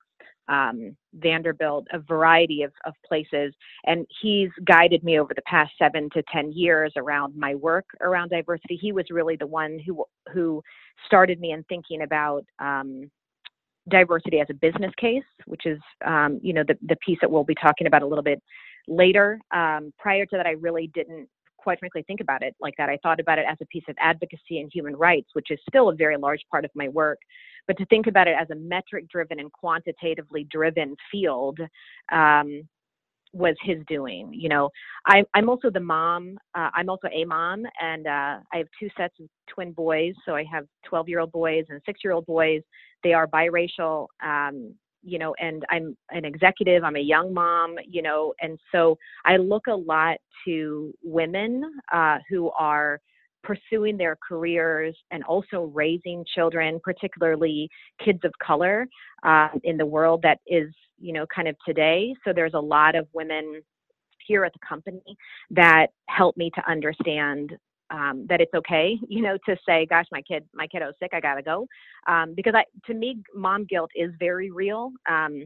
um, 0.50 0.96
Vanderbilt, 1.14 1.88
a 1.92 2.00
variety 2.00 2.64
of, 2.64 2.72
of 2.86 2.94
places. 3.06 3.54
And 3.86 4.06
he's 4.22 4.50
guided 4.66 5.04
me 5.04 5.20
over 5.20 5.34
the 5.34 5.42
past 5.44 5.72
seven 5.78 6.10
to 6.14 6.24
10 6.32 6.52
years 6.54 6.94
around 6.96 7.36
my 7.36 7.56
work 7.56 7.86
around 8.02 8.30
diversity. 8.30 8.78
He 8.82 8.92
was 8.92 9.06
really 9.10 9.36
the 9.36 9.48
one 9.48 9.80
who, 9.86 10.06
who 10.32 10.64
started 11.06 11.40
me 11.40 11.52
in 11.52 11.64
thinking 11.64 12.04
about 12.04 12.46
um, 12.60 13.10
diversity 13.90 14.40
as 14.40 14.48
a 14.50 14.54
business 14.54 14.92
case, 14.98 15.24
which 15.46 15.66
is, 15.66 15.80
um, 16.06 16.40
you 16.42 16.54
know, 16.54 16.64
the, 16.68 16.78
the 16.88 16.96
piece 16.98 17.18
that 17.22 17.30
we'll 17.30 17.44
be 17.44 17.56
talking 17.56 17.88
about 17.88 18.02
a 18.02 18.06
little 18.08 18.24
bit 18.24 18.42
later. 18.88 19.40
Um, 19.54 19.94
prior 19.98 20.26
to 20.26 20.38
that, 20.38 20.46
I 20.46 20.52
really 20.52 20.92
didn't 20.94 21.28
quite 21.58 21.80
frankly 21.80 22.04
think 22.08 22.22
about 22.22 22.44
it 22.44 22.56
like 22.62 22.76
that. 22.78 22.90
I 22.90 22.98
thought 23.04 23.20
about 23.20 23.40
it 23.40 23.46
as 23.50 23.58
a 23.62 23.66
piece 23.66 23.84
of 23.90 23.96
advocacy 24.00 24.60
and 24.60 24.72
human 24.74 24.96
rights, 24.96 25.30
which 25.34 25.52
is 25.52 25.60
still 25.68 25.90
a 25.90 25.96
very 25.96 26.18
large 26.18 26.42
part 26.50 26.64
of 26.64 26.72
my 26.76 26.88
work. 26.88 27.20
But 27.68 27.78
to 27.78 27.86
think 27.88 28.08
about 28.08 28.28
it 28.28 28.36
as 28.40 28.50
a 28.50 28.56
metric 28.56 29.10
driven 29.10 29.40
and 29.40 29.52
quantitatively 29.52 30.48
driven 30.50 30.96
field 31.12 31.60
um, 32.12 32.68
was 33.34 33.56
his 33.62 33.78
doing. 33.88 34.32
You 34.34 34.50
know, 34.50 34.70
I, 35.06 35.24
am 35.36 35.50
also 35.50 35.70
the 35.70 35.80
mom. 35.80 36.38
Uh, 36.56 36.70
I'm 36.74 36.90
also 36.90 37.08
a 37.14 37.26
mom, 37.26 37.66
and 37.82 38.08
uh, 38.08 38.40
I 38.54 38.58
have 38.58 38.68
two 38.80 38.90
sets 38.98 39.16
of 39.20 39.28
twin 39.48 39.72
boys. 39.72 40.14
So 40.26 40.36
I 40.36 40.44
have 40.52 40.66
12 40.86 41.10
year 41.10 41.20
old 41.20 41.32
boys 41.32 41.66
and 41.70 41.82
six 41.86 42.02
year 42.04 42.14
old 42.14 42.26
boys. 42.26 42.62
They 43.04 43.14
are 43.14 43.28
biracial. 43.28 44.08
Um, 44.24 44.74
you 45.04 45.20
know, 45.20 45.34
and 45.40 45.64
I'm 45.70 45.96
an 46.12 46.26
executive, 46.26 46.84
I'm 46.84 46.98
a 46.98 47.02
young 47.02 47.34
mom, 47.34 47.76
you 47.88 48.02
know, 48.02 48.34
and 48.42 48.60
so 48.74 48.98
I 49.26 49.38
look 49.38 49.68
a 49.68 49.76
lot 49.76 50.18
to 50.46 50.94
women 51.02 51.64
uh, 51.94 52.18
who 52.30 52.52
are 52.60 53.00
pursuing 53.44 53.96
their 53.96 54.18
careers 54.28 54.96
and 55.12 55.24
also 55.24 55.72
raising 55.74 56.26
children, 56.36 56.80
particularly 56.84 57.70
kids 58.04 58.20
of 58.26 58.34
color, 58.46 58.86
uh, 59.24 59.48
in 59.64 59.78
the 59.78 59.86
world 59.86 60.22
that 60.24 60.40
is, 60.46 60.70
you 61.00 61.14
know, 61.14 61.26
kind 61.34 61.48
of 61.48 61.56
today. 61.66 62.16
So 62.26 62.34
there's 62.34 62.54
a 62.54 62.60
lot 62.60 62.96
of 62.96 63.08
women 63.14 63.62
here 64.28 64.44
at 64.44 64.54
the 64.54 64.60
company 64.68 65.02
that 65.52 65.88
help 66.10 66.38
me 66.38 66.52
to 66.56 66.70
understand 66.70 67.58
um, 67.90 68.26
that 68.30 68.42
it's 68.42 68.54
okay, 68.54 68.98
you 69.08 69.22
know, 69.22 69.38
to 69.46 69.56
say, 69.66 69.86
"Gosh, 69.86 70.06
my 70.12 70.22
kid, 70.22 70.46
my 70.54 70.68
kiddo's 70.68 70.94
sick, 71.02 71.12
I 71.14 71.20
gotta 71.20 71.42
go," 71.42 71.68
um, 72.08 72.34
because 72.36 72.54
I, 72.56 72.66
to 72.88 72.94
me, 72.94 73.18
mom 73.36 73.66
guilt 73.66 73.92
is 73.96 74.12
very 74.20 74.52
real, 74.52 74.92
um, 75.10 75.44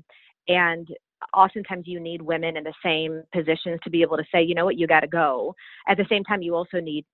and 0.48 0.88
oftentimes 1.36 1.84
you 1.86 2.00
need 2.00 2.22
women 2.22 2.58
in 2.58 2.64
the 2.64 2.74
same 2.84 3.24
positions 3.34 3.80
to 3.84 3.90
be 3.90 4.02
able 4.02 4.18
to 4.18 4.26
say, 4.34 4.42
"You 4.42 4.56
know 4.56 4.66
what, 4.66 4.78
you 4.78 4.88
gotta 4.88 5.08
go." 5.08 5.56
At 5.88 5.98
the 5.98 6.06
same 6.10 6.24
time, 6.24 6.42
you 6.42 6.56
also 6.56 6.80
need 6.80 7.06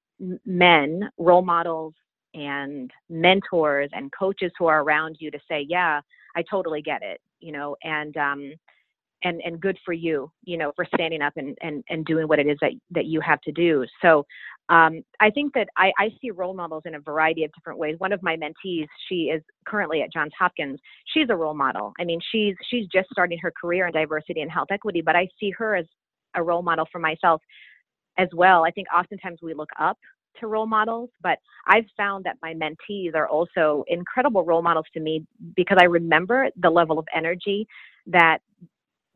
men, 0.46 1.10
role 1.18 1.44
models, 1.44 1.94
and 2.34 2.92
mentors 3.10 3.90
and 3.94 4.12
coaches 4.18 4.52
who 4.58 4.68
are 4.68 4.82
around 4.84 5.18
you 5.20 5.32
to 5.32 5.40
say, 5.50 5.66
"Yeah, 5.68 6.02
I 6.38 6.44
totally 6.50 6.82
get 6.82 7.02
it," 7.04 7.20
you 7.40 7.52
know, 7.52 7.76
and 7.84 8.16
um, 8.18 8.54
and 9.24 9.42
and 9.44 9.60
good 9.60 9.78
for 9.84 9.94
you 9.94 10.32
you 10.44 10.58
know 10.58 10.72
for 10.76 10.86
standing 10.94 11.22
up 11.22 11.34
and 11.38 11.58
and, 11.62 11.84
and 11.90 12.06
doing 12.06 12.28
what 12.28 12.40
it 12.40 12.48
is 12.48 12.58
that 12.62 12.72
that 12.92 13.06
you 13.06 13.20
have 13.22 13.42
to 13.42 13.52
do. 13.52 13.86
So 14.02 14.26
um, 14.70 15.02
i 15.22 15.30
think 15.30 15.54
that 15.54 15.70
I, 15.78 15.92
I 15.98 16.10
see 16.22 16.32
role 16.32 16.54
models 16.54 16.84
in 16.86 16.96
a 16.96 17.00
variety 17.00 17.44
of 17.44 17.52
different 17.54 17.80
ways. 17.80 17.96
One 18.00 18.12
of 18.14 18.22
my 18.22 18.36
mentees 18.36 18.88
she 19.08 19.26
is 19.36 19.42
currently 19.66 20.02
at 20.02 20.14
johns 20.14 20.34
hopkins. 20.38 20.80
She's 21.14 21.28
a 21.30 21.36
role 21.36 21.56
model. 21.56 21.94
I 22.00 22.04
mean 22.04 22.20
she's 22.32 22.56
she's 22.70 22.86
just 22.88 23.10
starting 23.12 23.40
her 23.40 23.52
career 23.60 23.88
in 23.88 23.94
diversity 23.94 24.42
and 24.42 24.52
health 24.52 24.70
equity 24.72 25.02
but 25.02 25.16
i 25.16 25.28
see 25.40 25.52
her 25.52 25.76
as 25.76 25.86
a 26.36 26.44
role 26.44 26.62
model 26.62 26.88
for 26.92 27.00
myself 27.00 27.42
as 28.18 28.28
well. 28.34 28.66
I 28.66 28.72
think 28.72 28.88
oftentimes 28.96 29.40
we 29.42 29.54
look 29.54 29.70
up 29.80 29.98
to 30.40 30.48
role 30.48 30.68
models, 30.68 31.10
but 31.22 31.40
I've 31.68 31.86
found 31.96 32.26
that 32.26 32.38
my 32.42 32.54
mentees 32.54 33.16
are 33.16 33.28
also 33.28 33.84
incredible 33.88 34.44
role 34.44 34.62
models 34.62 34.86
to 34.94 35.00
me 35.00 35.26
because 35.56 35.78
I 35.80 35.86
remember 35.86 36.50
the 36.62 36.70
level 36.70 37.00
of 37.00 37.06
energy 37.16 37.68
that 38.08 38.40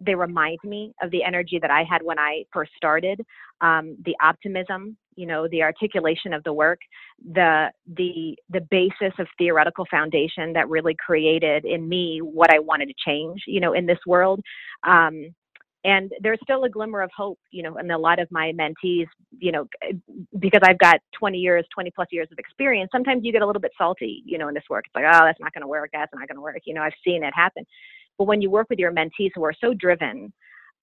they 0.01 0.15
remind 0.15 0.59
me 0.63 0.93
of 1.01 1.11
the 1.11 1.23
energy 1.23 1.59
that 1.61 1.69
I 1.71 1.83
had 1.83 2.01
when 2.01 2.17
I 2.17 2.43
first 2.51 2.71
started, 2.75 3.21
um, 3.61 3.95
the 4.03 4.15
optimism, 4.21 4.97
you 5.15 5.27
know, 5.27 5.47
the 5.49 5.61
articulation 5.61 6.33
of 6.33 6.43
the 6.43 6.53
work, 6.53 6.79
the 7.33 7.69
the 7.95 8.35
the 8.49 8.61
basis 8.71 9.13
of 9.19 9.27
theoretical 9.37 9.85
foundation 9.91 10.53
that 10.53 10.69
really 10.69 10.95
created 11.05 11.65
in 11.65 11.87
me 11.87 12.19
what 12.19 12.51
I 12.53 12.59
wanted 12.59 12.87
to 12.87 12.95
change, 13.05 13.43
you 13.45 13.59
know, 13.59 13.73
in 13.73 13.85
this 13.85 13.99
world. 14.07 14.41
Um, 14.87 15.35
and 15.83 16.11
there's 16.21 16.39
still 16.43 16.63
a 16.63 16.69
glimmer 16.69 17.01
of 17.01 17.09
hope, 17.15 17.39
you 17.49 17.63
know, 17.63 17.77
and 17.77 17.91
a 17.91 17.97
lot 17.97 18.19
of 18.19 18.29
my 18.31 18.51
mentees, 18.53 19.07
you 19.39 19.51
know, 19.51 19.67
because 20.39 20.61
I've 20.63 20.77
got 20.77 20.99
20 21.17 21.37
years, 21.39 21.65
20 21.73 21.91
plus 21.91 22.07
years 22.11 22.27
of 22.31 22.37
experience. 22.37 22.89
Sometimes 22.91 23.23
you 23.23 23.31
get 23.31 23.41
a 23.41 23.45
little 23.45 23.61
bit 23.61 23.71
salty, 23.77 24.21
you 24.25 24.37
know, 24.37 24.47
in 24.47 24.53
this 24.53 24.63
work. 24.69 24.85
It's 24.85 24.95
like, 24.95 25.05
oh, 25.07 25.25
that's 25.25 25.39
not 25.39 25.53
going 25.53 25.61
to 25.63 25.67
work. 25.67 25.89
That's 25.93 26.11
not 26.13 26.27
going 26.27 26.35
to 26.35 26.41
work. 26.41 26.59
You 26.65 26.75
know, 26.75 26.81
I've 26.83 26.93
seen 27.03 27.23
it 27.23 27.33
happen. 27.35 27.65
But 28.17 28.25
when 28.25 28.41
you 28.41 28.51
work 28.51 28.69
with 28.69 28.77
your 28.77 28.91
mentees 28.91 29.31
who 29.33 29.43
are 29.43 29.53
so 29.59 29.73
driven, 29.73 30.31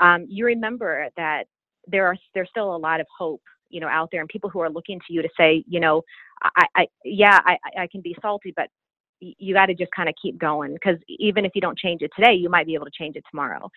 um, 0.00 0.26
you 0.28 0.44
remember 0.46 1.08
that 1.16 1.44
there 1.86 2.06
are 2.06 2.16
there's 2.34 2.48
still 2.50 2.74
a 2.74 2.76
lot 2.76 3.00
of 3.00 3.06
hope, 3.16 3.42
you 3.70 3.80
know, 3.80 3.88
out 3.88 4.08
there, 4.10 4.20
and 4.20 4.28
people 4.28 4.50
who 4.50 4.60
are 4.60 4.70
looking 4.70 4.98
to 5.06 5.12
you 5.12 5.22
to 5.22 5.28
say, 5.38 5.64
you 5.68 5.78
know, 5.80 6.02
I, 6.42 6.66
I 6.76 6.86
yeah, 7.04 7.38
I, 7.44 7.56
I 7.78 7.86
can 7.86 8.00
be 8.00 8.16
salty, 8.20 8.52
but 8.56 8.68
you 9.20 9.54
got 9.54 9.66
to 9.66 9.74
just 9.74 9.90
kind 9.92 10.08
of 10.08 10.14
keep 10.20 10.38
going 10.38 10.72
because 10.74 10.96
even 11.08 11.44
if 11.44 11.52
you 11.54 11.60
don't 11.60 11.78
change 11.78 12.02
it 12.02 12.10
today, 12.16 12.34
you 12.34 12.48
might 12.48 12.66
be 12.66 12.74
able 12.74 12.84
to 12.86 12.92
change 12.96 13.16
it 13.16 13.24
tomorrow. 13.30 13.68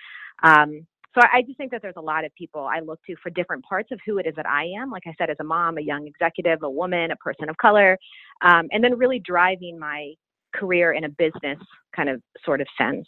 Um, 0.44 0.86
so 1.14 1.22
I 1.32 1.42
just 1.42 1.58
think 1.58 1.72
that 1.72 1.82
there's 1.82 1.96
a 1.98 2.02
lot 2.02 2.24
of 2.24 2.34
people 2.36 2.62
I 2.62 2.80
look 2.80 3.00
to 3.08 3.16
for 3.22 3.30
different 3.30 3.66
parts 3.66 3.90
of 3.92 4.00
who 4.06 4.18
it 4.18 4.26
is 4.26 4.34
that 4.36 4.46
I 4.46 4.66
am. 4.80 4.90
Like 4.90 5.04
I 5.06 5.14
said, 5.18 5.30
as 5.30 5.38
a 5.40 5.44
mom, 5.44 5.78
a 5.78 5.82
young 5.82 6.08
executive, 6.08 6.64
a 6.64 6.70
woman, 6.70 7.12
a 7.12 7.16
person 7.18 7.50
of 7.50 7.58
color, 7.58 7.98
um, 8.42 8.68
and 8.72 8.84
then 8.84 8.98
really 8.98 9.20
driving 9.20 9.78
my 9.78 10.14
career 10.56 10.94
in 10.94 11.04
a 11.04 11.10
business 11.10 11.60
kind 11.96 12.10
of 12.10 12.22
sort 12.46 12.62
of 12.62 12.68
sense. 12.78 13.06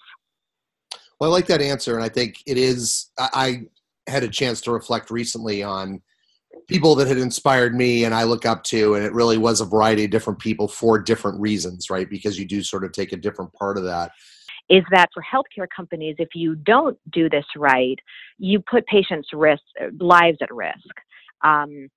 Well, 1.20 1.30
I 1.30 1.34
like 1.34 1.48
that 1.48 1.62
answer, 1.62 1.96
and 1.96 2.04
I 2.04 2.10
think 2.10 2.42
it 2.46 2.58
is. 2.58 3.12
I, 3.18 3.68
I 4.08 4.12
had 4.12 4.24
a 4.24 4.28
chance 4.28 4.60
to 4.62 4.72
reflect 4.72 5.10
recently 5.10 5.64
on 5.64 6.02
people 6.68 6.96
that 6.96 7.08
had 7.08 7.18
inspired 7.18 7.76
me 7.76 8.06
and 8.06 8.14
I 8.14 8.24
look 8.24 8.46
up 8.46 8.64
to, 8.66 8.96
and 8.96 9.06
it 9.06 9.14
really 9.14 9.38
was 9.38 9.62
a 9.62 9.66
variety 9.66 10.06
of 10.06 10.12
different 10.12 10.40
people 10.40 10.68
for 10.68 11.00
different 11.00 11.40
reasons, 11.40 11.90
right? 11.90 12.10
Because 12.10 12.38
you 12.38 12.46
do 12.46 12.62
sort 12.64 12.84
of 12.84 12.92
take 12.92 13.12
a 13.12 13.18
different 13.18 13.54
part 13.54 13.78
of 13.78 13.84
that. 13.84 14.12
Is 14.70 14.84
that 14.92 15.10
for 15.14 15.24
healthcare 15.24 15.68
companies, 15.76 16.16
if 16.20 16.30
you 16.34 16.56
don't 16.56 16.98
do 17.12 17.30
this 17.30 17.46
right, 17.58 18.00
you 18.38 18.60
put 18.60 18.86
patients' 18.88 19.30
risk, 19.34 19.62
lives 20.00 20.38
at 20.42 20.54
risk. 20.54 20.96
Um, 21.44 21.90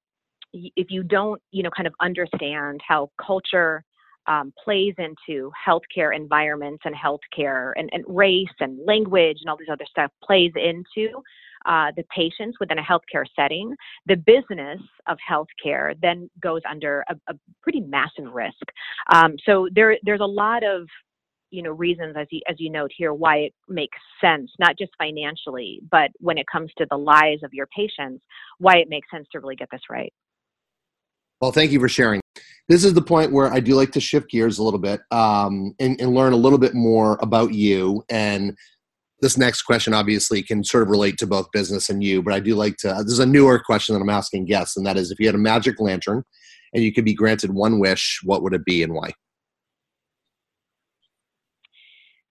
if 0.52 0.90
you 0.90 1.02
don't, 1.02 1.40
you 1.52 1.62
know, 1.62 1.70
kind 1.70 1.86
of 1.86 1.94
understand 2.00 2.80
how 2.86 3.10
culture 3.24 3.84
um, 4.26 4.52
plays 4.62 4.94
into 4.98 5.52
healthcare 5.66 6.14
environments 6.14 6.82
and 6.84 6.94
healthcare 6.94 7.72
and, 7.76 7.88
and 7.92 8.04
race 8.08 8.46
and 8.60 8.78
language 8.84 9.38
and 9.40 9.48
all 9.48 9.56
these 9.56 9.68
other 9.70 9.86
stuff 9.88 10.10
plays 10.24 10.52
into 10.56 11.22
uh, 11.66 11.90
the 11.96 12.04
patients 12.14 12.58
within 12.60 12.78
a 12.78 12.82
healthcare 12.82 13.24
setting, 13.34 13.74
the 14.06 14.16
business 14.16 14.80
of 15.08 15.18
healthcare 15.28 15.94
then 16.00 16.30
goes 16.40 16.60
under 16.68 17.04
a, 17.08 17.14
a 17.28 17.34
pretty 17.62 17.80
massive 17.80 18.32
risk. 18.32 18.54
Um, 19.12 19.34
so 19.44 19.68
there, 19.74 19.98
there's 20.02 20.20
a 20.20 20.24
lot 20.24 20.62
of 20.64 20.86
you 21.50 21.62
know 21.62 21.70
reasons 21.70 22.14
as 22.18 22.26
you 22.30 22.40
as 22.48 22.56
you 22.58 22.70
note 22.70 22.90
here 22.96 23.12
why 23.12 23.36
it 23.36 23.54
makes 23.68 23.98
sense 24.20 24.50
not 24.58 24.76
just 24.78 24.92
financially 24.98 25.80
but 25.90 26.10
when 26.18 26.38
it 26.38 26.46
comes 26.50 26.70
to 26.76 26.86
the 26.90 26.96
lives 26.96 27.42
of 27.42 27.52
your 27.52 27.66
patients 27.74 28.22
why 28.58 28.76
it 28.76 28.88
makes 28.88 29.08
sense 29.10 29.26
to 29.32 29.40
really 29.40 29.56
get 29.56 29.68
this 29.70 29.82
right 29.90 30.12
well 31.40 31.52
thank 31.52 31.70
you 31.70 31.80
for 31.80 31.88
sharing 31.88 32.20
this 32.68 32.84
is 32.84 32.94
the 32.94 33.02
point 33.02 33.32
where 33.32 33.52
i 33.52 33.60
do 33.60 33.74
like 33.74 33.92
to 33.92 34.00
shift 34.00 34.30
gears 34.30 34.58
a 34.58 34.62
little 34.62 34.80
bit 34.80 35.00
um, 35.10 35.74
and, 35.78 36.00
and 36.00 36.14
learn 36.14 36.32
a 36.32 36.36
little 36.36 36.58
bit 36.58 36.74
more 36.74 37.18
about 37.22 37.52
you 37.52 38.04
and 38.10 38.56
this 39.20 39.38
next 39.38 39.62
question 39.62 39.94
obviously 39.94 40.42
can 40.42 40.62
sort 40.62 40.82
of 40.82 40.90
relate 40.90 41.16
to 41.18 41.26
both 41.26 41.50
business 41.52 41.88
and 41.88 42.02
you, 42.02 42.22
but 42.22 42.34
I 42.34 42.40
do 42.40 42.54
like 42.54 42.76
to. 42.78 42.88
There's 42.88 43.18
a 43.18 43.26
newer 43.26 43.58
question 43.58 43.94
that 43.94 44.02
I'm 44.02 44.10
asking 44.10 44.44
guests, 44.44 44.76
and 44.76 44.84
that 44.86 44.96
is 44.96 45.10
if 45.10 45.18
you 45.18 45.26
had 45.26 45.34
a 45.34 45.38
magic 45.38 45.80
lantern 45.80 46.22
and 46.74 46.82
you 46.82 46.92
could 46.92 47.04
be 47.04 47.14
granted 47.14 47.52
one 47.52 47.78
wish, 47.78 48.20
what 48.24 48.42
would 48.42 48.52
it 48.52 48.64
be 48.64 48.82
and 48.82 48.92
why? 48.92 49.12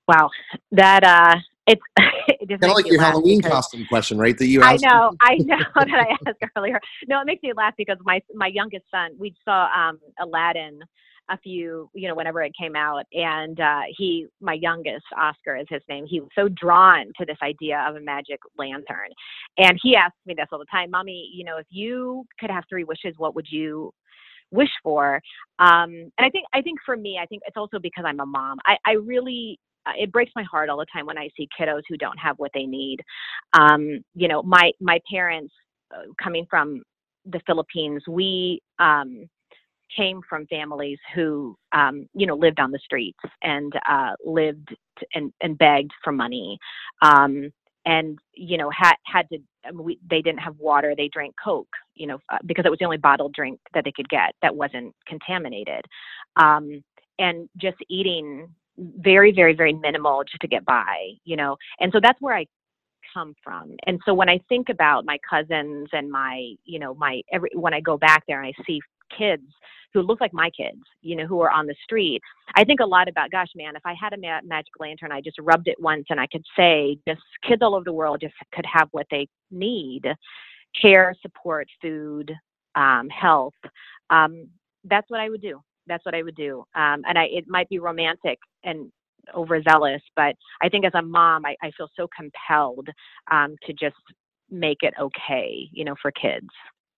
Wow, 0.07 0.29
that 0.71 1.03
uh, 1.03 1.35
it's 1.67 1.81
it 1.97 2.47
kind 2.49 2.63
of 2.63 2.75
like 2.75 2.87
your 2.87 3.01
Halloween 3.01 3.41
costume 3.41 3.85
question, 3.87 4.17
right? 4.17 4.37
That 4.37 4.47
you 4.47 4.61
asked. 4.61 4.85
I 4.85 4.87
know, 4.93 5.11
I 5.21 5.35
know 5.39 5.57
that 5.75 5.89
I 5.89 6.29
asked 6.29 6.39
earlier. 6.55 6.79
No, 7.07 7.21
it 7.21 7.25
makes 7.25 7.43
me 7.43 7.53
laugh 7.53 7.73
because 7.77 7.97
my 8.03 8.21
my 8.33 8.47
youngest 8.47 8.85
son, 8.91 9.11
we 9.17 9.33
saw 9.45 9.67
um, 9.75 9.99
Aladdin 10.19 10.81
a 11.29 11.37
few, 11.39 11.89
you 11.93 12.07
know, 12.07 12.15
whenever 12.15 12.41
it 12.43 12.53
came 12.59 12.75
out. 12.75 13.03
And 13.13 13.59
uh, 13.59 13.81
he, 13.97 14.27
my 14.41 14.53
youngest, 14.53 15.05
Oscar 15.17 15.55
is 15.55 15.65
his 15.69 15.81
name, 15.89 16.05
he 16.05 16.19
was 16.19 16.29
so 16.35 16.49
drawn 16.49 17.07
to 17.19 17.25
this 17.25 17.37
idea 17.41 17.83
of 17.87 17.95
a 17.95 17.99
magic 17.99 18.39
lantern. 18.57 19.09
And 19.57 19.79
he 19.81 19.95
asks 19.95 20.17
me 20.25 20.35
this 20.35 20.47
all 20.51 20.59
the 20.59 20.65
time, 20.65 20.91
Mommy, 20.91 21.29
you 21.33 21.43
know, 21.43 21.57
if 21.57 21.65
you 21.69 22.25
could 22.39 22.49
have 22.49 22.63
three 22.69 22.83
wishes, 22.83 23.15
what 23.17 23.35
would 23.35 23.47
you 23.49 23.91
wish 24.51 24.69
for? 24.83 25.15
Um, 25.59 25.89
and 25.89 26.11
I 26.19 26.29
think, 26.29 26.45
I 26.53 26.61
think 26.61 26.79
for 26.85 26.95
me, 26.95 27.19
I 27.21 27.25
think 27.25 27.41
it's 27.47 27.57
also 27.57 27.79
because 27.79 28.05
I'm 28.07 28.19
a 28.19 28.25
mom. 28.25 28.59
I, 28.65 28.77
I 28.85 28.91
really, 28.93 29.59
it 29.97 30.11
breaks 30.11 30.31
my 30.35 30.43
heart 30.43 30.69
all 30.69 30.77
the 30.77 30.85
time 30.91 31.05
when 31.05 31.17
I 31.17 31.29
see 31.37 31.47
kiddos 31.59 31.81
who 31.87 31.97
don't 31.97 32.17
have 32.17 32.37
what 32.37 32.51
they 32.53 32.65
need. 32.65 32.97
Um, 33.53 34.03
you 34.13 34.27
know, 34.27 34.43
my 34.43 34.71
my 34.79 34.99
parents, 35.09 35.53
uh, 35.93 36.03
coming 36.21 36.45
from 36.49 36.81
the 37.25 37.41
Philippines, 37.45 38.03
we 38.07 38.61
um, 38.79 39.27
came 39.95 40.21
from 40.27 40.47
families 40.47 40.99
who 41.13 41.57
um, 41.71 42.07
you 42.13 42.25
know 42.25 42.35
lived 42.35 42.59
on 42.59 42.71
the 42.71 42.79
streets 42.79 43.19
and 43.41 43.73
uh, 43.89 44.13
lived 44.25 44.75
and, 45.13 45.31
and 45.41 45.57
begged 45.57 45.91
for 46.03 46.11
money 46.11 46.57
um, 47.01 47.51
and 47.85 48.17
you 48.33 48.57
know 48.57 48.69
had 48.69 48.95
had 49.05 49.27
to 49.29 49.37
mean, 49.71 49.83
we, 49.83 49.99
they 50.09 50.21
didn't 50.21 50.39
have 50.39 50.57
water 50.57 50.93
they 50.95 51.09
drank 51.09 51.33
coke 51.43 51.69
you 51.95 52.07
know 52.07 52.19
uh, 52.29 52.37
because 52.45 52.65
it 52.65 52.69
was 52.69 52.79
the 52.79 52.85
only 52.85 52.97
bottled 52.97 53.33
drink 53.33 53.59
that 53.73 53.83
they 53.83 53.91
could 53.91 54.09
get 54.09 54.33
that 54.41 54.55
wasn't 54.55 54.93
contaminated 55.07 55.85
um, 56.37 56.83
and 57.19 57.49
just 57.57 57.77
eating 57.89 58.47
very 58.77 59.31
very 59.31 59.53
very 59.53 59.73
minimal 59.73 60.23
just 60.23 60.41
to 60.41 60.47
get 60.47 60.65
by 60.65 61.11
you 61.23 61.35
know 61.35 61.55
and 61.79 61.91
so 61.93 61.99
that's 62.01 62.19
where 62.21 62.35
i 62.35 62.45
come 63.13 63.33
from 63.43 63.75
and 63.85 63.99
so 64.05 64.13
when 64.13 64.29
i 64.29 64.39
think 64.49 64.69
about 64.69 65.05
my 65.05 65.17
cousins 65.29 65.87
and 65.93 66.09
my 66.11 66.51
you 66.65 66.79
know 66.79 66.93
my 66.95 67.21
every 67.31 67.49
when 67.53 67.73
i 67.73 67.79
go 67.79 67.97
back 67.97 68.23
there 68.27 68.41
and 68.41 68.47
i 68.47 68.63
see 68.65 68.79
kids 69.17 69.43
who 69.93 70.01
look 70.01 70.19
like 70.19 70.33
my 70.33 70.49
kids, 70.49 70.81
you 71.01 71.15
know, 71.15 71.25
who 71.25 71.39
are 71.39 71.49
on 71.49 71.67
the 71.67 71.75
street. 71.81 72.21
I 72.55 72.65
think 72.65 72.81
a 72.81 72.85
lot 72.85 73.07
about, 73.07 73.31
gosh, 73.31 73.47
man, 73.55 73.77
if 73.77 73.81
I 73.85 73.93
had 73.99 74.11
a 74.11 74.17
ma- 74.17 74.41
magic 74.43 74.73
lantern, 74.77 75.13
I 75.13 75.21
just 75.21 75.37
rubbed 75.39 75.69
it 75.69 75.77
once 75.79 76.07
and 76.09 76.19
I 76.19 76.27
could 76.27 76.43
say, 76.57 76.97
just 77.07 77.21
kids 77.47 77.61
all 77.61 77.75
over 77.75 77.85
the 77.85 77.93
world 77.93 78.19
just 78.19 78.33
could 78.53 78.65
have 78.65 78.89
what 78.91 79.07
they 79.09 79.27
need 79.51 80.05
care, 80.79 81.15
support, 81.21 81.67
food, 81.81 82.33
um, 82.75 83.07
health. 83.09 83.53
Um, 84.09 84.49
that's 84.83 85.09
what 85.09 85.21
I 85.21 85.29
would 85.29 85.41
do. 85.41 85.61
That's 85.87 86.05
what 86.05 86.15
I 86.15 86.23
would 86.23 86.35
do. 86.35 86.59
Um, 86.75 87.01
and 87.07 87.17
I, 87.17 87.25
it 87.25 87.45
might 87.47 87.69
be 87.69 87.79
romantic 87.79 88.39
and 88.63 88.91
overzealous, 89.35 90.01
but 90.15 90.35
I 90.61 90.69
think 90.69 90.85
as 90.85 90.93
a 90.93 91.01
mom, 91.01 91.45
I, 91.45 91.55
I 91.61 91.71
feel 91.77 91.89
so 91.95 92.07
compelled 92.15 92.89
um, 93.31 93.55
to 93.65 93.73
just 93.73 93.95
make 94.49 94.79
it 94.81 94.93
okay, 94.99 95.69
you 95.71 95.85
know, 95.85 95.95
for 96.01 96.11
kids. 96.11 96.47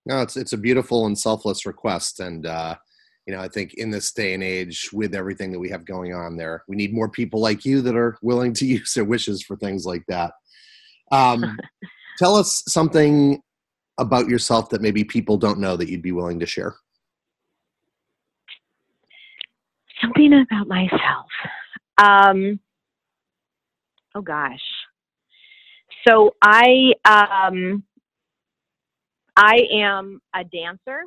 No, 0.06 0.22
it's 0.22 0.36
it's 0.36 0.52
a 0.52 0.58
beautiful 0.58 1.06
and 1.06 1.18
selfless 1.18 1.66
request, 1.66 2.20
and 2.20 2.46
uh, 2.46 2.76
you 3.26 3.34
know, 3.34 3.40
I 3.40 3.48
think 3.48 3.74
in 3.74 3.90
this 3.90 4.10
day 4.12 4.32
and 4.32 4.42
age, 4.42 4.88
with 4.92 5.14
everything 5.14 5.52
that 5.52 5.58
we 5.58 5.68
have 5.68 5.84
going 5.84 6.14
on 6.14 6.36
there, 6.36 6.64
we 6.66 6.76
need 6.76 6.94
more 6.94 7.10
people 7.10 7.40
like 7.40 7.64
you 7.64 7.82
that 7.82 7.94
are 7.94 8.16
willing 8.22 8.54
to 8.54 8.66
use 8.78 8.94
their 8.94 9.04
wishes 9.04 9.42
for 9.42 9.56
things 9.56 9.84
like 9.84 10.04
that. 10.08 10.32
Um, 11.12 11.58
tell 12.18 12.36
us 12.36 12.62
something 12.66 13.42
about 13.98 14.28
yourself 14.28 14.70
that 14.70 14.80
maybe 14.80 15.04
people 15.04 15.36
don't 15.36 15.58
know 15.58 15.76
that 15.76 15.90
you'd 15.90 16.02
be 16.02 16.12
willing 16.12 16.40
to 16.40 16.46
share. 16.46 16.74
Something 20.00 20.32
about 20.32 20.68
myself. 20.68 21.26
Um, 21.98 22.60
oh 24.14 24.20
gosh. 24.22 24.60
So 26.06 26.34
I 26.42 26.92
um, 27.04 27.82
I 29.36 29.62
am 29.72 30.20
a 30.34 30.44
dancer 30.44 31.02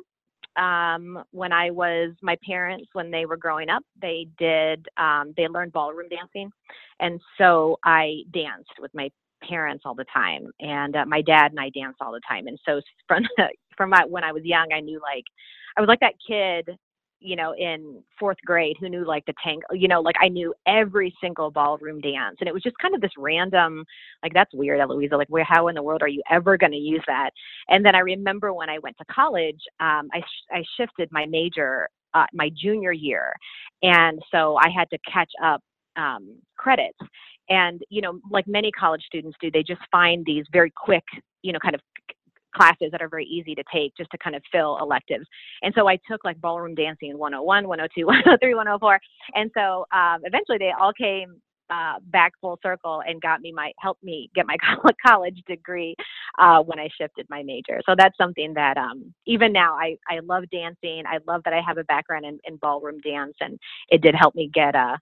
um, 0.56 1.22
when 1.30 1.52
I 1.52 1.70
was 1.70 2.12
my 2.20 2.36
parents 2.46 2.88
when 2.92 3.10
they 3.10 3.26
were 3.26 3.36
growing 3.36 3.70
up, 3.70 3.82
they 4.00 4.26
did 4.38 4.86
um, 4.96 5.32
they 5.36 5.48
learned 5.48 5.72
ballroom 5.72 6.08
dancing, 6.08 6.50
and 7.00 7.20
so 7.38 7.78
I 7.84 8.22
danced 8.32 8.72
with 8.78 8.92
my 8.94 9.10
parents 9.48 9.82
all 9.86 9.94
the 9.94 10.04
time, 10.12 10.46
and 10.60 10.94
uh, 10.94 11.06
my 11.06 11.22
dad 11.22 11.52
and 11.52 11.60
I 11.60 11.70
danced 11.70 12.00
all 12.00 12.12
the 12.12 12.20
time. 12.28 12.46
And 12.46 12.58
so 12.66 12.80
from 13.08 13.24
from 13.76 13.90
my, 13.90 14.04
when 14.04 14.24
I 14.24 14.32
was 14.32 14.44
young, 14.44 14.72
I 14.72 14.80
knew 14.80 15.00
like 15.00 15.24
I 15.76 15.80
was 15.80 15.88
like 15.88 16.00
that 16.00 16.14
kid 16.26 16.76
you 17.22 17.36
know, 17.36 17.54
in 17.54 18.02
fourth 18.18 18.38
grade 18.44 18.76
who 18.80 18.88
knew 18.88 19.04
like 19.04 19.24
the 19.26 19.34
tank, 19.44 19.62
you 19.72 19.88
know, 19.88 20.00
like 20.00 20.16
I 20.20 20.28
knew 20.28 20.54
every 20.66 21.14
single 21.20 21.50
ballroom 21.50 22.00
dance. 22.00 22.36
And 22.40 22.48
it 22.48 22.54
was 22.54 22.62
just 22.62 22.78
kind 22.78 22.94
of 22.94 23.00
this 23.00 23.12
random, 23.16 23.84
like, 24.22 24.34
that's 24.34 24.52
weird, 24.54 24.80
Eloiza. 24.80 25.12
Like, 25.12 25.28
where, 25.28 25.44
how 25.44 25.68
in 25.68 25.74
the 25.74 25.82
world 25.82 26.02
are 26.02 26.08
you 26.08 26.22
ever 26.30 26.56
going 26.56 26.72
to 26.72 26.78
use 26.78 27.02
that? 27.06 27.30
And 27.68 27.84
then 27.84 27.94
I 27.94 28.00
remember 28.00 28.52
when 28.52 28.68
I 28.68 28.78
went 28.80 28.96
to 28.98 29.04
college, 29.06 29.60
um, 29.80 30.08
I, 30.12 30.20
sh- 30.20 30.50
I 30.50 30.64
shifted 30.76 31.08
my 31.12 31.26
major 31.26 31.88
uh, 32.14 32.26
my 32.32 32.50
junior 32.54 32.92
year. 32.92 33.34
And 33.82 34.20
so 34.30 34.56
I 34.56 34.68
had 34.68 34.88
to 34.90 34.98
catch 35.10 35.30
up 35.42 35.62
um, 35.96 36.36
credits. 36.56 36.98
And, 37.48 37.80
you 37.90 38.00
know, 38.00 38.20
like 38.30 38.46
many 38.46 38.70
college 38.72 39.02
students 39.06 39.36
do, 39.40 39.50
they 39.50 39.62
just 39.62 39.80
find 39.90 40.24
these 40.24 40.44
very 40.52 40.72
quick, 40.76 41.04
you 41.42 41.52
know, 41.52 41.58
kind 41.58 41.74
of 41.74 41.80
classes 42.54 42.90
that 42.92 43.02
are 43.02 43.08
very 43.08 43.26
easy 43.26 43.54
to 43.54 43.64
take 43.72 43.96
just 43.96 44.10
to 44.10 44.18
kind 44.18 44.36
of 44.36 44.42
fill 44.52 44.78
electives. 44.80 45.26
And 45.62 45.72
so 45.76 45.88
I 45.88 45.98
took 46.10 46.24
like 46.24 46.40
ballroom 46.40 46.74
dancing 46.74 47.18
101, 47.18 47.68
102, 47.68 48.06
103, 48.06 48.54
104. 48.54 49.00
And 49.34 49.50
so 49.56 49.86
um, 49.96 50.20
eventually 50.24 50.58
they 50.58 50.72
all 50.78 50.92
came 50.92 51.40
uh, 51.70 51.94
back 52.08 52.32
full 52.40 52.58
circle 52.62 53.02
and 53.06 53.20
got 53.22 53.40
me 53.40 53.50
my 53.50 53.72
helped 53.78 54.02
me 54.04 54.30
get 54.34 54.46
my 54.46 54.56
college 55.06 55.40
degree 55.46 55.94
uh, 56.38 56.60
when 56.62 56.78
I 56.78 56.88
shifted 57.00 57.26
my 57.30 57.42
major. 57.42 57.80
So 57.88 57.94
that's 57.96 58.16
something 58.18 58.52
that 58.54 58.76
um, 58.76 59.14
even 59.26 59.52
now 59.52 59.74
I, 59.74 59.96
I 60.08 60.20
love 60.22 60.44
dancing. 60.52 61.04
I 61.06 61.18
love 61.26 61.42
that 61.44 61.54
I 61.54 61.60
have 61.66 61.78
a 61.78 61.84
background 61.84 62.26
in, 62.26 62.38
in 62.44 62.56
ballroom 62.56 63.00
dance, 63.00 63.34
and 63.40 63.58
it 63.88 64.02
did 64.02 64.14
help 64.14 64.34
me 64.34 64.50
get 64.52 64.74
uh, 64.74 64.96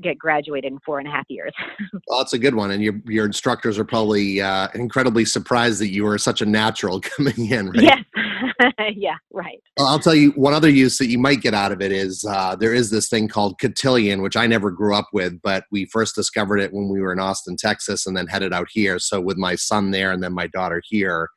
get 0.00 0.18
graduated 0.18 0.72
in 0.72 0.78
four 0.80 0.98
and 0.98 1.08
a 1.08 1.10
half 1.10 1.26
years. 1.28 1.52
well, 2.08 2.18
that's 2.18 2.32
a 2.32 2.38
good 2.38 2.54
one, 2.54 2.70
and 2.70 2.82
your 2.82 2.94
your 3.06 3.26
instructors 3.26 3.78
are 3.78 3.84
probably 3.84 4.40
uh, 4.40 4.68
incredibly 4.74 5.24
surprised 5.24 5.80
that 5.80 5.88
you 5.88 6.04
were 6.04 6.18
such 6.18 6.40
a 6.40 6.46
natural 6.46 7.00
coming 7.16 7.50
in. 7.50 7.70
Right? 7.70 7.82
Yes. 7.82 8.04
yeah. 8.96 9.16
Right. 9.32 9.62
Well, 9.76 9.86
I'll 9.86 9.98
tell 9.98 10.14
you 10.14 10.30
one 10.32 10.54
other 10.54 10.68
use 10.68 10.98
that 10.98 11.08
you 11.08 11.18
might 11.18 11.40
get 11.40 11.54
out 11.54 11.72
of 11.72 11.80
it 11.80 11.92
is 11.92 12.24
uh, 12.28 12.56
there 12.56 12.74
is 12.74 12.90
this 12.90 13.08
thing 13.08 13.28
called 13.28 13.58
cotillion, 13.60 14.22
which 14.22 14.36
I 14.36 14.46
never 14.46 14.70
grew 14.70 14.94
up 14.94 15.08
with, 15.12 15.40
but 15.42 15.64
we 15.70 15.86
first 15.86 16.14
discovered 16.14 16.58
it 16.58 16.72
when 16.72 16.88
we 16.88 17.00
were 17.00 17.12
in 17.12 17.20
Austin, 17.20 17.56
Texas, 17.56 18.06
and 18.06 18.16
then 18.16 18.26
headed 18.26 18.52
out 18.52 18.68
here. 18.70 18.98
So 18.98 19.20
with 19.20 19.36
my 19.36 19.54
son 19.54 19.90
there, 19.90 20.12
and 20.12 20.22
then 20.22 20.32
my 20.32 20.46
daughter 20.48 20.82
here, 20.84 21.28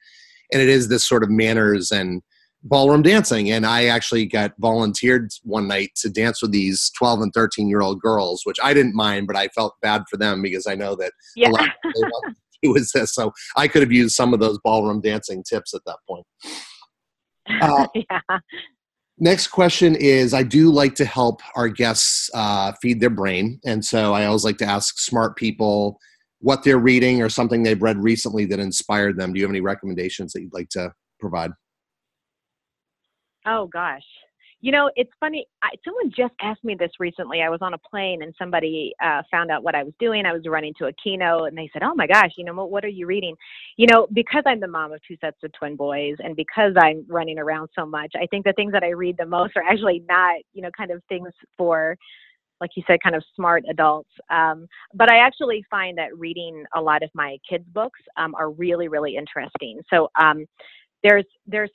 and 0.51 0.61
it 0.61 0.69
is 0.69 0.87
this 0.87 1.05
sort 1.05 1.23
of 1.23 1.29
manners 1.29 1.91
and 1.91 2.21
ballroom 2.63 3.01
dancing 3.01 3.51
and 3.51 3.65
i 3.65 3.85
actually 3.85 4.25
got 4.25 4.53
volunteered 4.59 5.31
one 5.43 5.67
night 5.67 5.89
to 5.95 6.09
dance 6.09 6.41
with 6.41 6.51
these 6.51 6.91
12 6.97 7.21
and 7.21 7.33
13 7.33 7.67
year 7.67 7.81
old 7.81 7.99
girls 7.99 8.41
which 8.43 8.57
i 8.63 8.73
didn't 8.73 8.95
mind 8.95 9.25
but 9.25 9.35
i 9.35 9.47
felt 9.49 9.75
bad 9.81 10.03
for 10.09 10.17
them 10.17 10.41
because 10.41 10.67
i 10.67 10.75
know 10.75 10.95
that 10.95 11.11
yeah. 11.35 11.49
a 11.49 11.51
lot 11.51 11.67
of 11.67 12.35
do 12.61 12.73
this 12.73 12.93
so 13.13 13.31
i 13.55 13.67
could 13.67 13.81
have 13.81 13.91
used 13.91 14.15
some 14.15 14.33
of 14.33 14.39
those 14.39 14.59
ballroom 14.63 15.01
dancing 15.01 15.43
tips 15.43 15.73
at 15.73 15.81
that 15.85 15.97
point 16.07 16.25
Uh, 17.61 17.87
yeah. 17.95 18.19
Next 19.19 19.47
question 19.47 19.95
is 19.95 20.33
I 20.33 20.43
do 20.43 20.71
like 20.71 20.95
to 20.95 21.05
help 21.05 21.41
our 21.55 21.67
guests 21.69 22.29
uh, 22.33 22.71
feed 22.81 22.99
their 22.99 23.11
brain. 23.11 23.59
And 23.65 23.83
so 23.83 24.13
I 24.13 24.25
always 24.25 24.43
like 24.43 24.57
to 24.59 24.65
ask 24.65 24.97
smart 24.97 25.35
people 25.35 25.99
what 26.39 26.63
they're 26.63 26.79
reading 26.79 27.21
or 27.21 27.29
something 27.29 27.61
they've 27.61 27.81
read 27.81 28.01
recently 28.01 28.45
that 28.45 28.59
inspired 28.59 29.17
them. 29.19 29.31
Do 29.31 29.39
you 29.39 29.45
have 29.45 29.51
any 29.51 29.61
recommendations 29.61 30.33
that 30.33 30.41
you'd 30.41 30.53
like 30.53 30.69
to 30.69 30.91
provide? 31.19 31.51
Oh, 33.45 33.67
gosh. 33.67 34.03
You 34.63 34.71
know, 34.71 34.91
it's 34.95 35.09
funny. 35.19 35.47
I, 35.63 35.69
someone 35.83 36.11
just 36.15 36.35
asked 36.39 36.63
me 36.63 36.75
this 36.77 36.91
recently. 36.99 37.41
I 37.41 37.49
was 37.49 37.61
on 37.63 37.73
a 37.73 37.79
plane 37.79 38.21
and 38.21 38.31
somebody 38.37 38.93
uh, 39.03 39.23
found 39.31 39.49
out 39.49 39.63
what 39.63 39.73
I 39.73 39.81
was 39.83 39.93
doing. 39.99 40.27
I 40.27 40.33
was 40.33 40.43
running 40.45 40.73
to 40.77 40.85
a 40.85 40.93
keynote 41.03 41.47
and 41.47 41.57
they 41.57 41.67
said, 41.73 41.81
Oh 41.81 41.95
my 41.95 42.05
gosh, 42.05 42.29
you 42.37 42.45
know, 42.45 42.53
what, 42.53 42.69
what 42.69 42.85
are 42.85 42.89
you 42.89 43.07
reading? 43.07 43.35
You 43.77 43.87
know, 43.87 44.07
because 44.13 44.43
I'm 44.45 44.59
the 44.59 44.67
mom 44.67 44.93
of 44.93 44.99
two 45.07 45.17
sets 45.19 45.37
of 45.43 45.51
twin 45.53 45.75
boys 45.75 46.15
and 46.19 46.35
because 46.35 46.73
I'm 46.79 47.03
running 47.09 47.39
around 47.39 47.69
so 47.75 47.87
much, 47.87 48.11
I 48.15 48.27
think 48.27 48.45
the 48.45 48.53
things 48.53 48.71
that 48.73 48.83
I 48.83 48.89
read 48.89 49.15
the 49.17 49.25
most 49.25 49.53
are 49.55 49.63
actually 49.63 50.03
not, 50.07 50.35
you 50.53 50.61
know, 50.61 50.69
kind 50.77 50.91
of 50.91 51.01
things 51.09 51.29
for, 51.57 51.97
like 52.61 52.71
you 52.75 52.83
said, 52.87 52.99
kind 53.03 53.15
of 53.15 53.23
smart 53.35 53.63
adults. 53.69 54.09
Um, 54.29 54.67
but 54.93 55.11
I 55.11 55.17
actually 55.17 55.65
find 55.71 55.97
that 55.97 56.17
reading 56.17 56.63
a 56.75 56.81
lot 56.81 57.03
of 57.03 57.09
my 57.15 57.37
kids' 57.49 57.65
books 57.73 57.99
um, 58.17 58.35
are 58.35 58.51
really, 58.51 58.87
really 58.87 59.15
interesting. 59.17 59.81
So 59.89 60.09
um, 60.21 60.45
there's 61.03 61.25
there's 61.47 61.71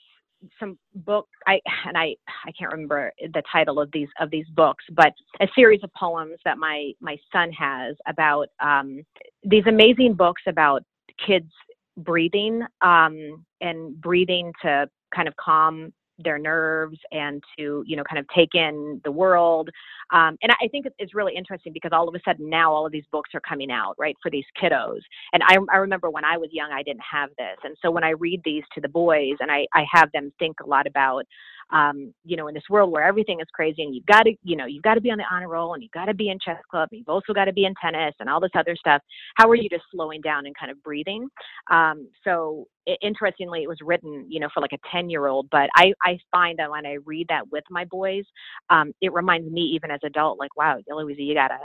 some 0.59 0.79
book 0.95 1.29
I 1.47 1.61
and 1.87 1.97
I 1.97 2.15
I 2.45 2.53
can't 2.59 2.73
remember 2.73 3.13
the 3.21 3.43
title 3.51 3.81
of 3.81 3.91
these 3.93 4.09
of 4.21 4.31
these 4.31 4.47
books, 4.55 4.85
but 4.93 5.13
a 5.41 5.49
series 5.55 5.81
of 5.83 5.91
poems 5.95 6.39
that 6.45 6.59
my 6.59 6.93
my 7.01 7.17
son 7.33 7.53
has 7.53 7.97
about 8.07 8.49
um, 8.61 9.03
these 9.45 9.65
amazing 9.67 10.15
books 10.15 10.43
about 10.47 10.83
kids 11.25 11.51
breathing 11.99 12.63
um, 12.83 13.45
and 13.61 14.01
breathing 14.01 14.53
to 14.63 14.89
kind 15.15 15.29
of 15.29 15.37
calm 15.37 15.93
their 16.19 16.39
nerves 16.39 16.99
and 17.13 17.43
to 17.57 17.85
you 17.87 17.97
know 17.97 18.05
kind 18.05 18.19
of 18.19 18.27
take 18.35 18.55
in 18.55 19.01
the 19.05 19.11
world 19.11 19.69
um, 20.13 20.37
and 20.43 20.53
i 20.61 20.69
think 20.69 20.87
it's 20.99 21.15
really 21.15 21.35
interesting 21.35 21.73
because 21.73 21.91
all 21.93 22.09
of 22.09 22.15
a 22.15 22.21
sudden 22.25 22.49
now 22.49 22.73
all 22.73 22.87
of 22.87 22.93
these 22.93 23.05
books 23.13 23.31
are 23.35 23.41
coming 23.41 23.71
out 23.71 23.95
right 23.99 24.17
for 24.23 24.31
these 24.31 24.45
kiddos 24.61 25.01
and 25.33 25.43
i, 25.45 25.57
I 25.73 25.77
remember 25.77 26.11
when 26.11 26.25
i 26.25 26.37
was 26.37 26.49
young 26.53 26.71
i 26.73 26.83
didn't 26.83 27.03
have 27.11 27.31
this 27.39 27.59
and 27.65 27.77
so 27.83 27.91
when 27.91 28.05
i 28.05 28.11
read 28.11 28.41
these 28.45 28.65
to 28.75 28.81
the 28.81 28.89
boys 28.89 29.35
and 29.41 29.51
i, 29.51 29.67
I 29.75 29.85
have 29.93 30.11
them 30.13 30.33
think 30.39 30.57
a 30.63 30.67
lot 30.67 30.87
about 30.87 31.25
um, 31.71 32.15
you 32.25 32.37
know, 32.37 32.49
in 32.49 32.55
this 32.55 32.65
world 32.71 32.93
where 32.93 33.03
everything 33.03 33.41
is 33.41 33.47
crazy 33.53 33.83
and 33.83 33.95
you've 33.95 34.07
got 34.07 34.23
to, 34.23 34.35
you 34.45 34.57
know, 34.57 34.67
you've 34.67 34.83
got 34.83 34.95
to 34.95 35.01
be 35.01 35.11
on 35.11 35.19
the 35.19 35.25
honor 35.31 35.49
roll 35.49 35.75
and 35.75 35.83
you've 35.83 35.93
got 35.93 36.05
to 36.07 36.15
be 36.15 36.31
in 36.31 36.39
chess 36.39 36.61
club, 36.71 36.89
and 36.93 36.99
you've 36.99 37.09
also 37.09 37.33
got 37.33 37.47
to 37.47 37.53
be 37.53 37.65
in 37.65 37.75
tennis 37.83 38.15
and 38.21 38.29
all 38.29 38.41
this 38.41 38.51
other 38.57 38.77
stuff. 38.77 39.03
How 39.35 39.49
are 39.49 39.55
you 39.55 39.69
just 39.69 39.85
slowing 39.91 40.21
down 40.21 40.47
and 40.47 40.57
kind 40.57 40.71
of 40.71 40.83
breathing? 40.83 41.29
Um, 41.71 42.09
so 42.23 42.67
interestingly, 43.01 43.63
it 43.63 43.69
was 43.69 43.79
written, 43.83 44.27
you 44.29 44.41
know, 44.41 44.49
for 44.53 44.61
like 44.61 44.73
a 44.73 44.79
10 44.93 45.11
year 45.11 45.27
old, 45.27 45.49
but 45.51 45.69
I, 45.77 45.93
I 46.03 46.19
find 46.31 46.59
that 46.59 46.71
when 46.71 46.87
I 46.87 46.99
read 47.05 47.27
that 47.29 47.51
with 47.51 47.65
my 47.71 47.85
boys, 47.85 48.25
um, 48.71 48.93
it 49.01 49.13
reminds 49.13 49.51
me 49.51 49.63
even 49.63 49.91
as 49.91 50.01
adult, 50.05 50.39
like, 50.39 50.57
wow, 50.57 50.79
Louisa, 50.89 51.23
you 51.23 51.35
gotta, 51.35 51.59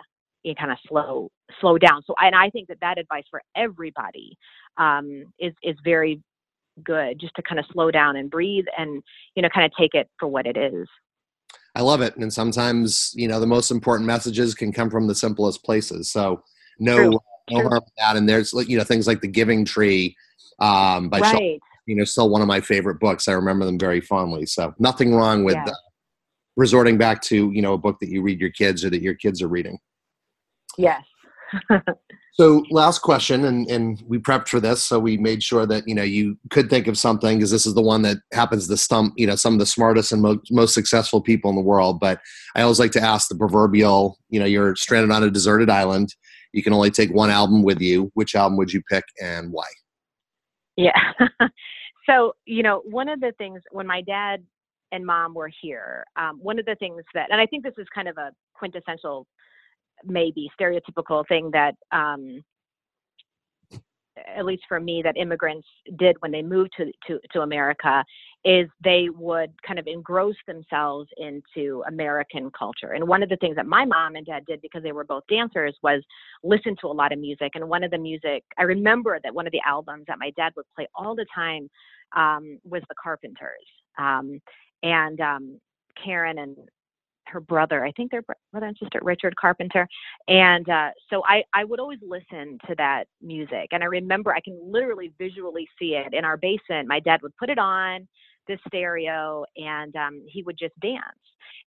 you 0.44 0.56
kind 0.56 0.72
of 0.72 0.78
slow 0.88 1.30
slow 1.60 1.78
down 1.78 2.02
so 2.06 2.14
and 2.20 2.36
i 2.36 2.50
think 2.50 2.68
that 2.68 2.80
that 2.82 2.98
advice 2.98 3.24
for 3.30 3.42
everybody 3.56 4.38
um, 4.78 5.24
is 5.40 5.54
is 5.64 5.76
very 5.84 6.22
good 6.84 7.20
just 7.20 7.36
to 7.36 7.42
kind 7.42 7.60
of 7.60 7.66
slow 7.72 7.92
down 7.92 8.16
and 8.16 8.32
breathe 8.32 8.66
and 8.78 9.04
you 9.36 9.42
know 9.42 9.50
kind 9.50 9.66
of 9.66 9.72
take 9.78 9.94
it 9.94 10.10
for 10.20 10.28
what 10.28 10.48
it 10.48 10.58
is 10.58 10.88
i 11.76 11.82
love 11.82 12.02
it 12.02 12.16
and 12.18 12.32
sometimes 12.32 13.12
you 13.14 13.28
know 13.28 13.40
the 13.40 13.46
most 13.46 13.72
important 13.72 14.08
messages 14.08 14.56
can 14.56 14.72
come 14.72 14.90
from 14.90 15.08
the 15.08 15.16
simplest 15.16 15.64
places 15.64 16.10
so 16.12 16.42
no 16.80 16.96
True. 16.96 17.20
no 17.50 17.60
True. 17.60 17.70
harm 17.70 17.84
in 17.86 17.94
that 17.98 18.16
and 18.16 18.28
there's 18.28 18.54
you 18.68 18.78
know 18.78 18.84
things 18.84 19.06
like 19.06 19.22
the 19.22 19.28
giving 19.28 19.66
tree 19.66 20.16
um 20.62 21.10
by 21.10 21.20
right. 21.20 21.60
you 21.86 21.96
know 21.96 22.04
still 22.04 22.30
one 22.30 22.42
of 22.42 22.48
my 22.48 22.62
favorite 22.62 23.00
books 23.00 23.28
i 23.28 23.34
remember 23.34 23.66
them 23.66 23.80
very 23.80 24.02
fondly 24.02 24.46
so 24.46 24.74
nothing 24.80 25.14
wrong 25.14 25.44
with 25.44 25.56
yeah. 25.56 25.66
uh, 25.66 25.74
resorting 26.56 26.98
back 26.98 27.22
to 27.22 27.52
you 27.52 27.62
know 27.62 27.74
a 27.74 27.78
book 27.78 27.98
that 28.00 28.10
you 28.10 28.22
read 28.22 28.40
your 28.40 28.52
kids 28.52 28.86
or 28.86 28.90
that 28.90 29.02
your 29.02 29.16
kids 29.16 29.42
are 29.42 29.48
reading 29.48 29.78
yes 30.78 31.04
so 32.34 32.64
last 32.70 33.00
question, 33.00 33.46
and, 33.46 33.70
and 33.70 34.02
we 34.08 34.18
prepped 34.18 34.48
for 34.48 34.60
this, 34.60 34.84
so 34.84 35.00
we 35.00 35.18
made 35.18 35.44
sure 35.44 35.66
that 35.66 35.88
you 35.88 35.96
know 35.96 36.04
you 36.04 36.38
could 36.50 36.70
think 36.70 36.88
of 36.88 36.98
something 36.98 37.38
because 37.38 37.52
this 37.52 37.66
is 37.66 37.74
the 37.74 37.82
one 37.82 38.02
that 38.04 38.18
happens 38.34 38.68
to 38.68 38.78
stump 38.78 39.14
you 39.18 39.28
know 39.28 39.36
some 39.36 39.54
of 39.54 39.60
the 39.60 39.66
smartest 39.66 40.12
and 40.12 40.22
most, 40.22 40.52
most 40.52 40.74
successful 40.74 41.22
people 41.22 41.50
in 41.50 41.56
the 41.56 41.62
world. 41.62 42.00
But 42.00 42.20
I 42.56 42.62
always 42.62 42.80
like 42.80 42.92
to 42.92 43.02
ask 43.02 43.30
the 43.30 43.36
proverbial, 43.36 44.18
you 44.30 44.40
know, 44.40 44.46
you're 44.46 44.76
stranded 44.76 45.12
on 45.12 45.24
a 45.24 45.32
deserted 45.32 45.70
island. 45.70 46.16
You 46.54 46.64
can 46.64 46.74
only 46.74 46.92
take 46.92 47.12
one 47.12 47.30
album 47.30 47.64
with 47.64 47.80
you. 47.80 48.12
Which 48.14 48.36
album 48.36 48.58
would 48.58 48.74
you 48.74 48.82
pick 48.90 49.06
and 49.22 49.52
why? 49.52 49.68
Yeah. 50.76 51.14
so 52.10 52.34
you 52.46 52.64
know, 52.64 52.82
one 52.86 53.10
of 53.10 53.20
the 53.20 53.34
things 53.38 53.62
when 53.72 53.88
my 53.88 54.02
dad 54.02 54.44
and 54.92 55.06
mom 55.06 55.34
were 55.34 55.52
here, 55.62 56.06
um, 56.18 56.40
one 56.42 56.60
of 56.60 56.66
the 56.66 56.76
things 56.76 57.04
that, 57.14 57.32
and 57.32 57.40
I 57.40 57.46
think 57.46 57.64
this 57.64 57.74
is 57.78 57.88
kind 57.94 58.08
of 58.08 58.18
a 58.18 58.32
quintessential 58.54 59.26
maybe 60.04 60.50
stereotypical 60.60 61.26
thing 61.28 61.52
that 61.52 61.76
um, 61.92 62.44
at 64.36 64.46
least 64.46 64.64
for 64.68 64.80
me 64.80 65.02
that 65.02 65.18
immigrants 65.18 65.68
did 65.98 66.16
when 66.20 66.32
they 66.32 66.42
moved 66.42 66.72
to, 66.78 66.92
to, 67.08 67.20
to 67.32 67.42
america 67.42 68.04
is 68.44 68.68
they 68.84 69.08
would 69.16 69.52
kind 69.66 69.80
of 69.80 69.88
engross 69.88 70.36
themselves 70.48 71.08
into 71.18 71.84
american 71.88 72.50
culture. 72.58 72.94
And 72.94 73.08
one 73.08 73.24
of 73.24 73.30
the 73.30 73.38
things 73.38 73.56
that 73.56 73.66
my 73.66 73.86
mom 73.86 74.16
and 74.16 74.26
dad 74.26 74.46
did 74.46 74.62
because 74.62 74.84
they 74.84 74.92
were 74.92 75.04
both 75.04 75.24
dancers 75.30 75.76
was 75.84 76.02
listen 76.44 76.76
to 76.82 76.88
a 76.88 76.94
lot 76.94 77.12
of 77.12 77.20
music. 77.20 77.52
And 77.56 77.70
one 77.70 77.84
of 77.84 77.92
the 77.92 77.98
music 77.98 78.44
i 78.58 78.64
remember 78.64 79.20
that 79.24 79.34
one 79.34 79.46
of 79.46 79.52
the 79.52 79.62
albums 79.66 80.06
that 80.08 80.20
my 80.20 80.32
dad 80.36 80.54
would 80.56 80.66
play 80.76 80.88
all 80.96 81.16
the 81.16 81.26
time 81.34 81.70
um, 82.16 82.60
was 82.66 82.82
the 82.90 82.96
carpenters. 83.02 83.66
Um, 83.98 84.42
and 84.84 85.22
um, 85.22 85.60
karen 86.04 86.40
and 86.40 86.58
her 87.28 87.40
brother. 87.40 87.86
I 87.86 87.92
think 87.92 88.12
they're 88.12 88.24
brother 88.52 88.68
and 88.68 88.78
sister, 88.78 89.00
Richard 89.02 89.36
Carpenter. 89.36 89.88
And 90.28 90.68
uh, 90.70 90.90
so 91.10 91.24
I, 91.26 91.44
I 91.54 91.64
would 91.64 91.80
always 91.80 92.00
listen 92.02 92.58
to 92.68 92.76
that 92.78 93.06
music. 93.22 93.70
And 93.72 93.84
I 93.84 93.88
remember 93.88 94.34
I 94.34 94.42
can 94.42 94.60
literally 94.64 95.14
visually 95.18 95.68
see 95.80 95.96
it 95.96 96.14
in 96.14 96.26
our 96.26 96.38
basement. 96.38 96.88
My 96.88 97.00
dad 97.00 97.22
would 97.22 97.36
put 97.38 97.50
it 97.50 97.60
on 97.60 98.08
the 98.48 98.58
stereo 98.68 99.46
and 99.58 99.96
um, 99.96 100.24
he 100.28 100.44
would 100.44 100.58
just 100.58 100.78
dance. 100.80 101.04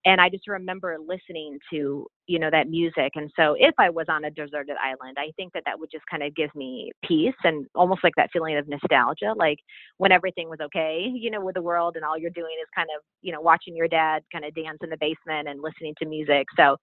And 0.05 0.21
i 0.21 0.29
just 0.29 0.49
remember 0.49 0.97
listening 0.99 1.59
to 1.71 2.07
you 2.27 2.39
know 2.39 2.51
that 2.51 2.69
music 2.69 3.13
and 3.15 3.31
so 3.37 3.55
if 3.59 3.75
i 3.79 3.89
was 3.89 4.07
on 4.09 4.25
a 4.25 4.31
deserted 4.31 4.77
island 4.83 5.17
i 5.19 5.31
think 5.37 5.53
that 5.53 5.63
that 5.67 5.79
would 5.79 5.91
just 5.91 6.05
kind 6.11 6.23
of 6.23 6.35
give 6.35 6.55
me 6.55 6.91
peace 7.05 7.35
and 7.45 7.67
almost 7.75 8.03
like 8.05 8.15
that 8.17 8.31
feeling 8.33 8.57
of 8.57 8.69
nostalgia 8.69 9.33
like 9.37 9.59
when 9.99 10.13
everything 10.13 10.49
was 10.49 10.59
okay 10.61 11.09
you 11.13 11.31
know 11.31 11.41
with 11.41 11.55
the 11.55 11.63
world 11.63 11.97
and 11.97 12.05
all 12.05 12.19
you're 12.19 12.31
doing 12.31 12.57
is 12.61 12.69
kind 12.75 12.89
of 12.97 13.03
you 13.23 13.33
know 13.33 13.41
watching 13.41 13.77
your 13.77 13.89
dad 13.89 14.23
kind 14.33 14.45
of 14.45 14.55
dance 14.55 14.79
in 14.83 14.91
the 14.91 14.97
basement 15.01 15.49
and 15.49 15.63
listening 15.63 15.95
to 15.99 16.07
music. 16.07 16.47
So 16.57 16.77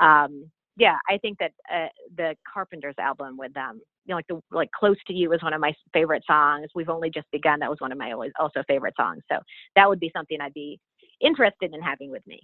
um 0.00 0.50
yeah 0.76 0.96
i 1.08 1.18
think 1.18 1.38
that 1.38 1.52
uh, 1.72 1.88
the 2.16 2.34
carpenters 2.52 2.94
album 2.98 3.36
with 3.36 3.52
them 3.54 3.80
you 4.06 4.12
know, 4.12 4.16
like 4.16 4.26
the 4.28 4.40
like 4.52 4.70
close 4.70 4.96
to 5.08 5.12
you 5.12 5.32
is 5.32 5.42
one 5.42 5.52
of 5.52 5.60
my 5.60 5.72
favorite 5.92 6.22
songs. 6.26 6.68
We've 6.74 6.88
only 6.88 7.10
just 7.10 7.26
begun 7.32 7.58
that 7.60 7.70
was 7.70 7.80
one 7.80 7.92
of 7.92 7.98
my 7.98 8.12
always 8.12 8.32
also 8.38 8.62
favorite 8.68 8.94
songs. 8.98 9.22
So 9.30 9.38
that 9.74 9.88
would 9.88 10.00
be 10.00 10.10
something 10.16 10.38
i'd 10.40 10.54
be 10.54 10.78
interested 11.20 11.74
in 11.74 11.82
having 11.82 12.10
with 12.10 12.26
me. 12.26 12.40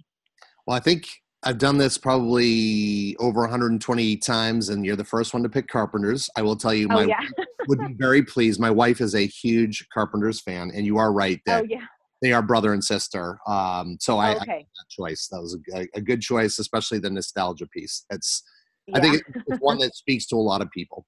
Well 0.65 0.75
i 0.75 0.79
think 0.79 1.07
i've 1.43 1.57
done 1.57 1.77
this 1.77 1.97
probably 1.97 3.15
over 3.19 3.41
120 3.41 4.17
times 4.17 4.69
and 4.69 4.85
you're 4.85 4.95
the 4.95 5.03
first 5.03 5.33
one 5.33 5.43
to 5.43 5.49
pick 5.49 5.67
carpenters. 5.67 6.29
I 6.35 6.41
will 6.41 6.55
tell 6.55 6.73
you 6.73 6.87
oh, 6.89 6.95
my 6.95 7.03
yeah. 7.03 7.21
would 7.67 7.79
be 7.79 7.93
very 7.93 8.23
pleased. 8.23 8.59
My 8.59 8.71
wife 8.71 8.99
is 8.99 9.15
a 9.15 9.25
huge 9.25 9.87
carpenters 9.93 10.41
fan 10.41 10.71
and 10.73 10.85
you 10.85 10.97
are 10.97 11.13
right 11.13 11.39
that 11.45 11.63
oh, 11.63 11.67
yeah. 11.69 11.85
They 12.23 12.33
are 12.33 12.41
brother 12.41 12.73
and 12.73 12.83
sister 12.83 13.37
um, 13.47 13.97
so 13.99 14.17
I, 14.17 14.35
okay. 14.37 14.51
I 14.51 14.57
that 14.57 14.89
choice 14.89 15.27
that 15.31 15.39
was 15.39 15.57
a, 15.75 15.87
a, 15.93 16.01
good 16.01 16.21
choice 16.21 16.57
especially 16.57 16.97
the 16.97 17.11
nostalgia 17.11 17.67
piece 17.67 18.05
it's 18.09 18.41
yeah. 18.87 18.97
i 18.97 19.01
think 19.01 19.21
it's 19.47 19.59
one 19.59 19.77
that 19.79 19.93
speaks 20.03 20.25
to 20.27 20.35
a 20.35 20.37
lot 20.37 20.61
of 20.61 20.71
people 20.71 21.05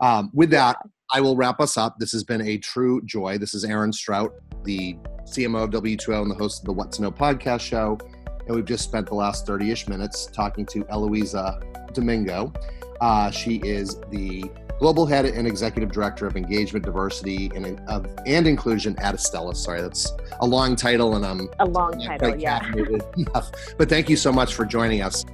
um, 0.00 0.30
with 0.32 0.50
that, 0.50 0.76
I 1.12 1.20
will 1.20 1.36
wrap 1.36 1.60
us 1.60 1.76
up. 1.76 1.96
This 1.98 2.12
has 2.12 2.22
been 2.22 2.42
a 2.42 2.58
true 2.58 3.00
joy. 3.04 3.38
This 3.38 3.54
is 3.54 3.64
Aaron 3.64 3.92
Strout, 3.92 4.32
the 4.64 4.96
CMO 5.24 5.64
of 5.64 5.70
W2O 5.70 6.22
and 6.22 6.30
the 6.30 6.34
host 6.34 6.62
of 6.62 6.66
the 6.66 6.72
What 6.72 6.92
to 6.92 7.02
Know 7.02 7.10
podcast 7.10 7.60
show. 7.60 7.98
And 8.46 8.54
we've 8.54 8.64
just 8.64 8.84
spent 8.84 9.06
the 9.06 9.14
last 9.14 9.46
30 9.46 9.70
ish 9.70 9.88
minutes 9.88 10.26
talking 10.26 10.66
to 10.66 10.84
Eloiza 10.84 11.92
Domingo. 11.94 12.52
Uh, 13.00 13.30
she 13.30 13.56
is 13.56 14.00
the 14.10 14.44
global 14.78 15.06
head 15.06 15.24
and 15.24 15.46
executive 15.46 15.92
director 15.92 16.26
of 16.26 16.36
engagement, 16.36 16.84
diversity, 16.84 17.50
and, 17.54 17.80
uh, 17.88 18.02
and 18.26 18.46
inclusion 18.46 18.96
at 18.98 19.14
Estella. 19.14 19.54
Sorry, 19.54 19.80
that's 19.80 20.12
a 20.40 20.46
long 20.46 20.76
title, 20.76 21.16
and 21.16 21.26
I'm 21.26 21.48
a 21.58 21.66
long 21.66 22.00
title, 22.00 22.36
yeah. 22.36 22.64
Enough. 23.16 23.50
But 23.76 23.88
thank 23.88 24.08
you 24.08 24.16
so 24.16 24.32
much 24.32 24.54
for 24.54 24.64
joining 24.64 25.02
us. 25.02 25.24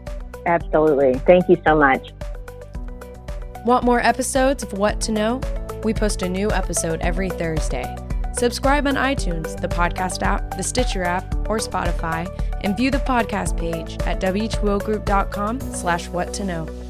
Absolutely. 0.47 1.15
Thank 1.21 1.49
you 1.49 1.61
so 1.67 1.77
much. 1.77 2.13
Want 3.65 3.85
more 3.85 4.01
episodes 4.01 4.63
of 4.63 4.73
What 4.75 5.01
to 5.03 5.13
Know? 5.13 5.41
We 5.85 5.95
post 5.95 6.23
a 6.23 6.29
new 6.29 6.51
episode 6.51 7.01
every 7.01 7.31
Thursday. 7.31 7.97
Subscribe 8.33 8.87
on 8.87 8.95
iTunes, 8.95 9.59
the 9.61 9.69
podcast 9.69 10.23
app, 10.23 10.57
the 10.57 10.63
Stitcher 10.63 11.05
app, 11.05 11.35
or 11.49 11.59
Spotify, 11.59 12.29
and 12.63 12.77
view 12.77 12.91
the 12.91 12.99
podcast 12.99 13.57
page 13.57 13.95
at 14.07 14.21
w2ogroup.com 14.21 15.61
slash 15.61 16.09
what 16.09 16.35
to 16.35 16.45
know. 16.45 16.84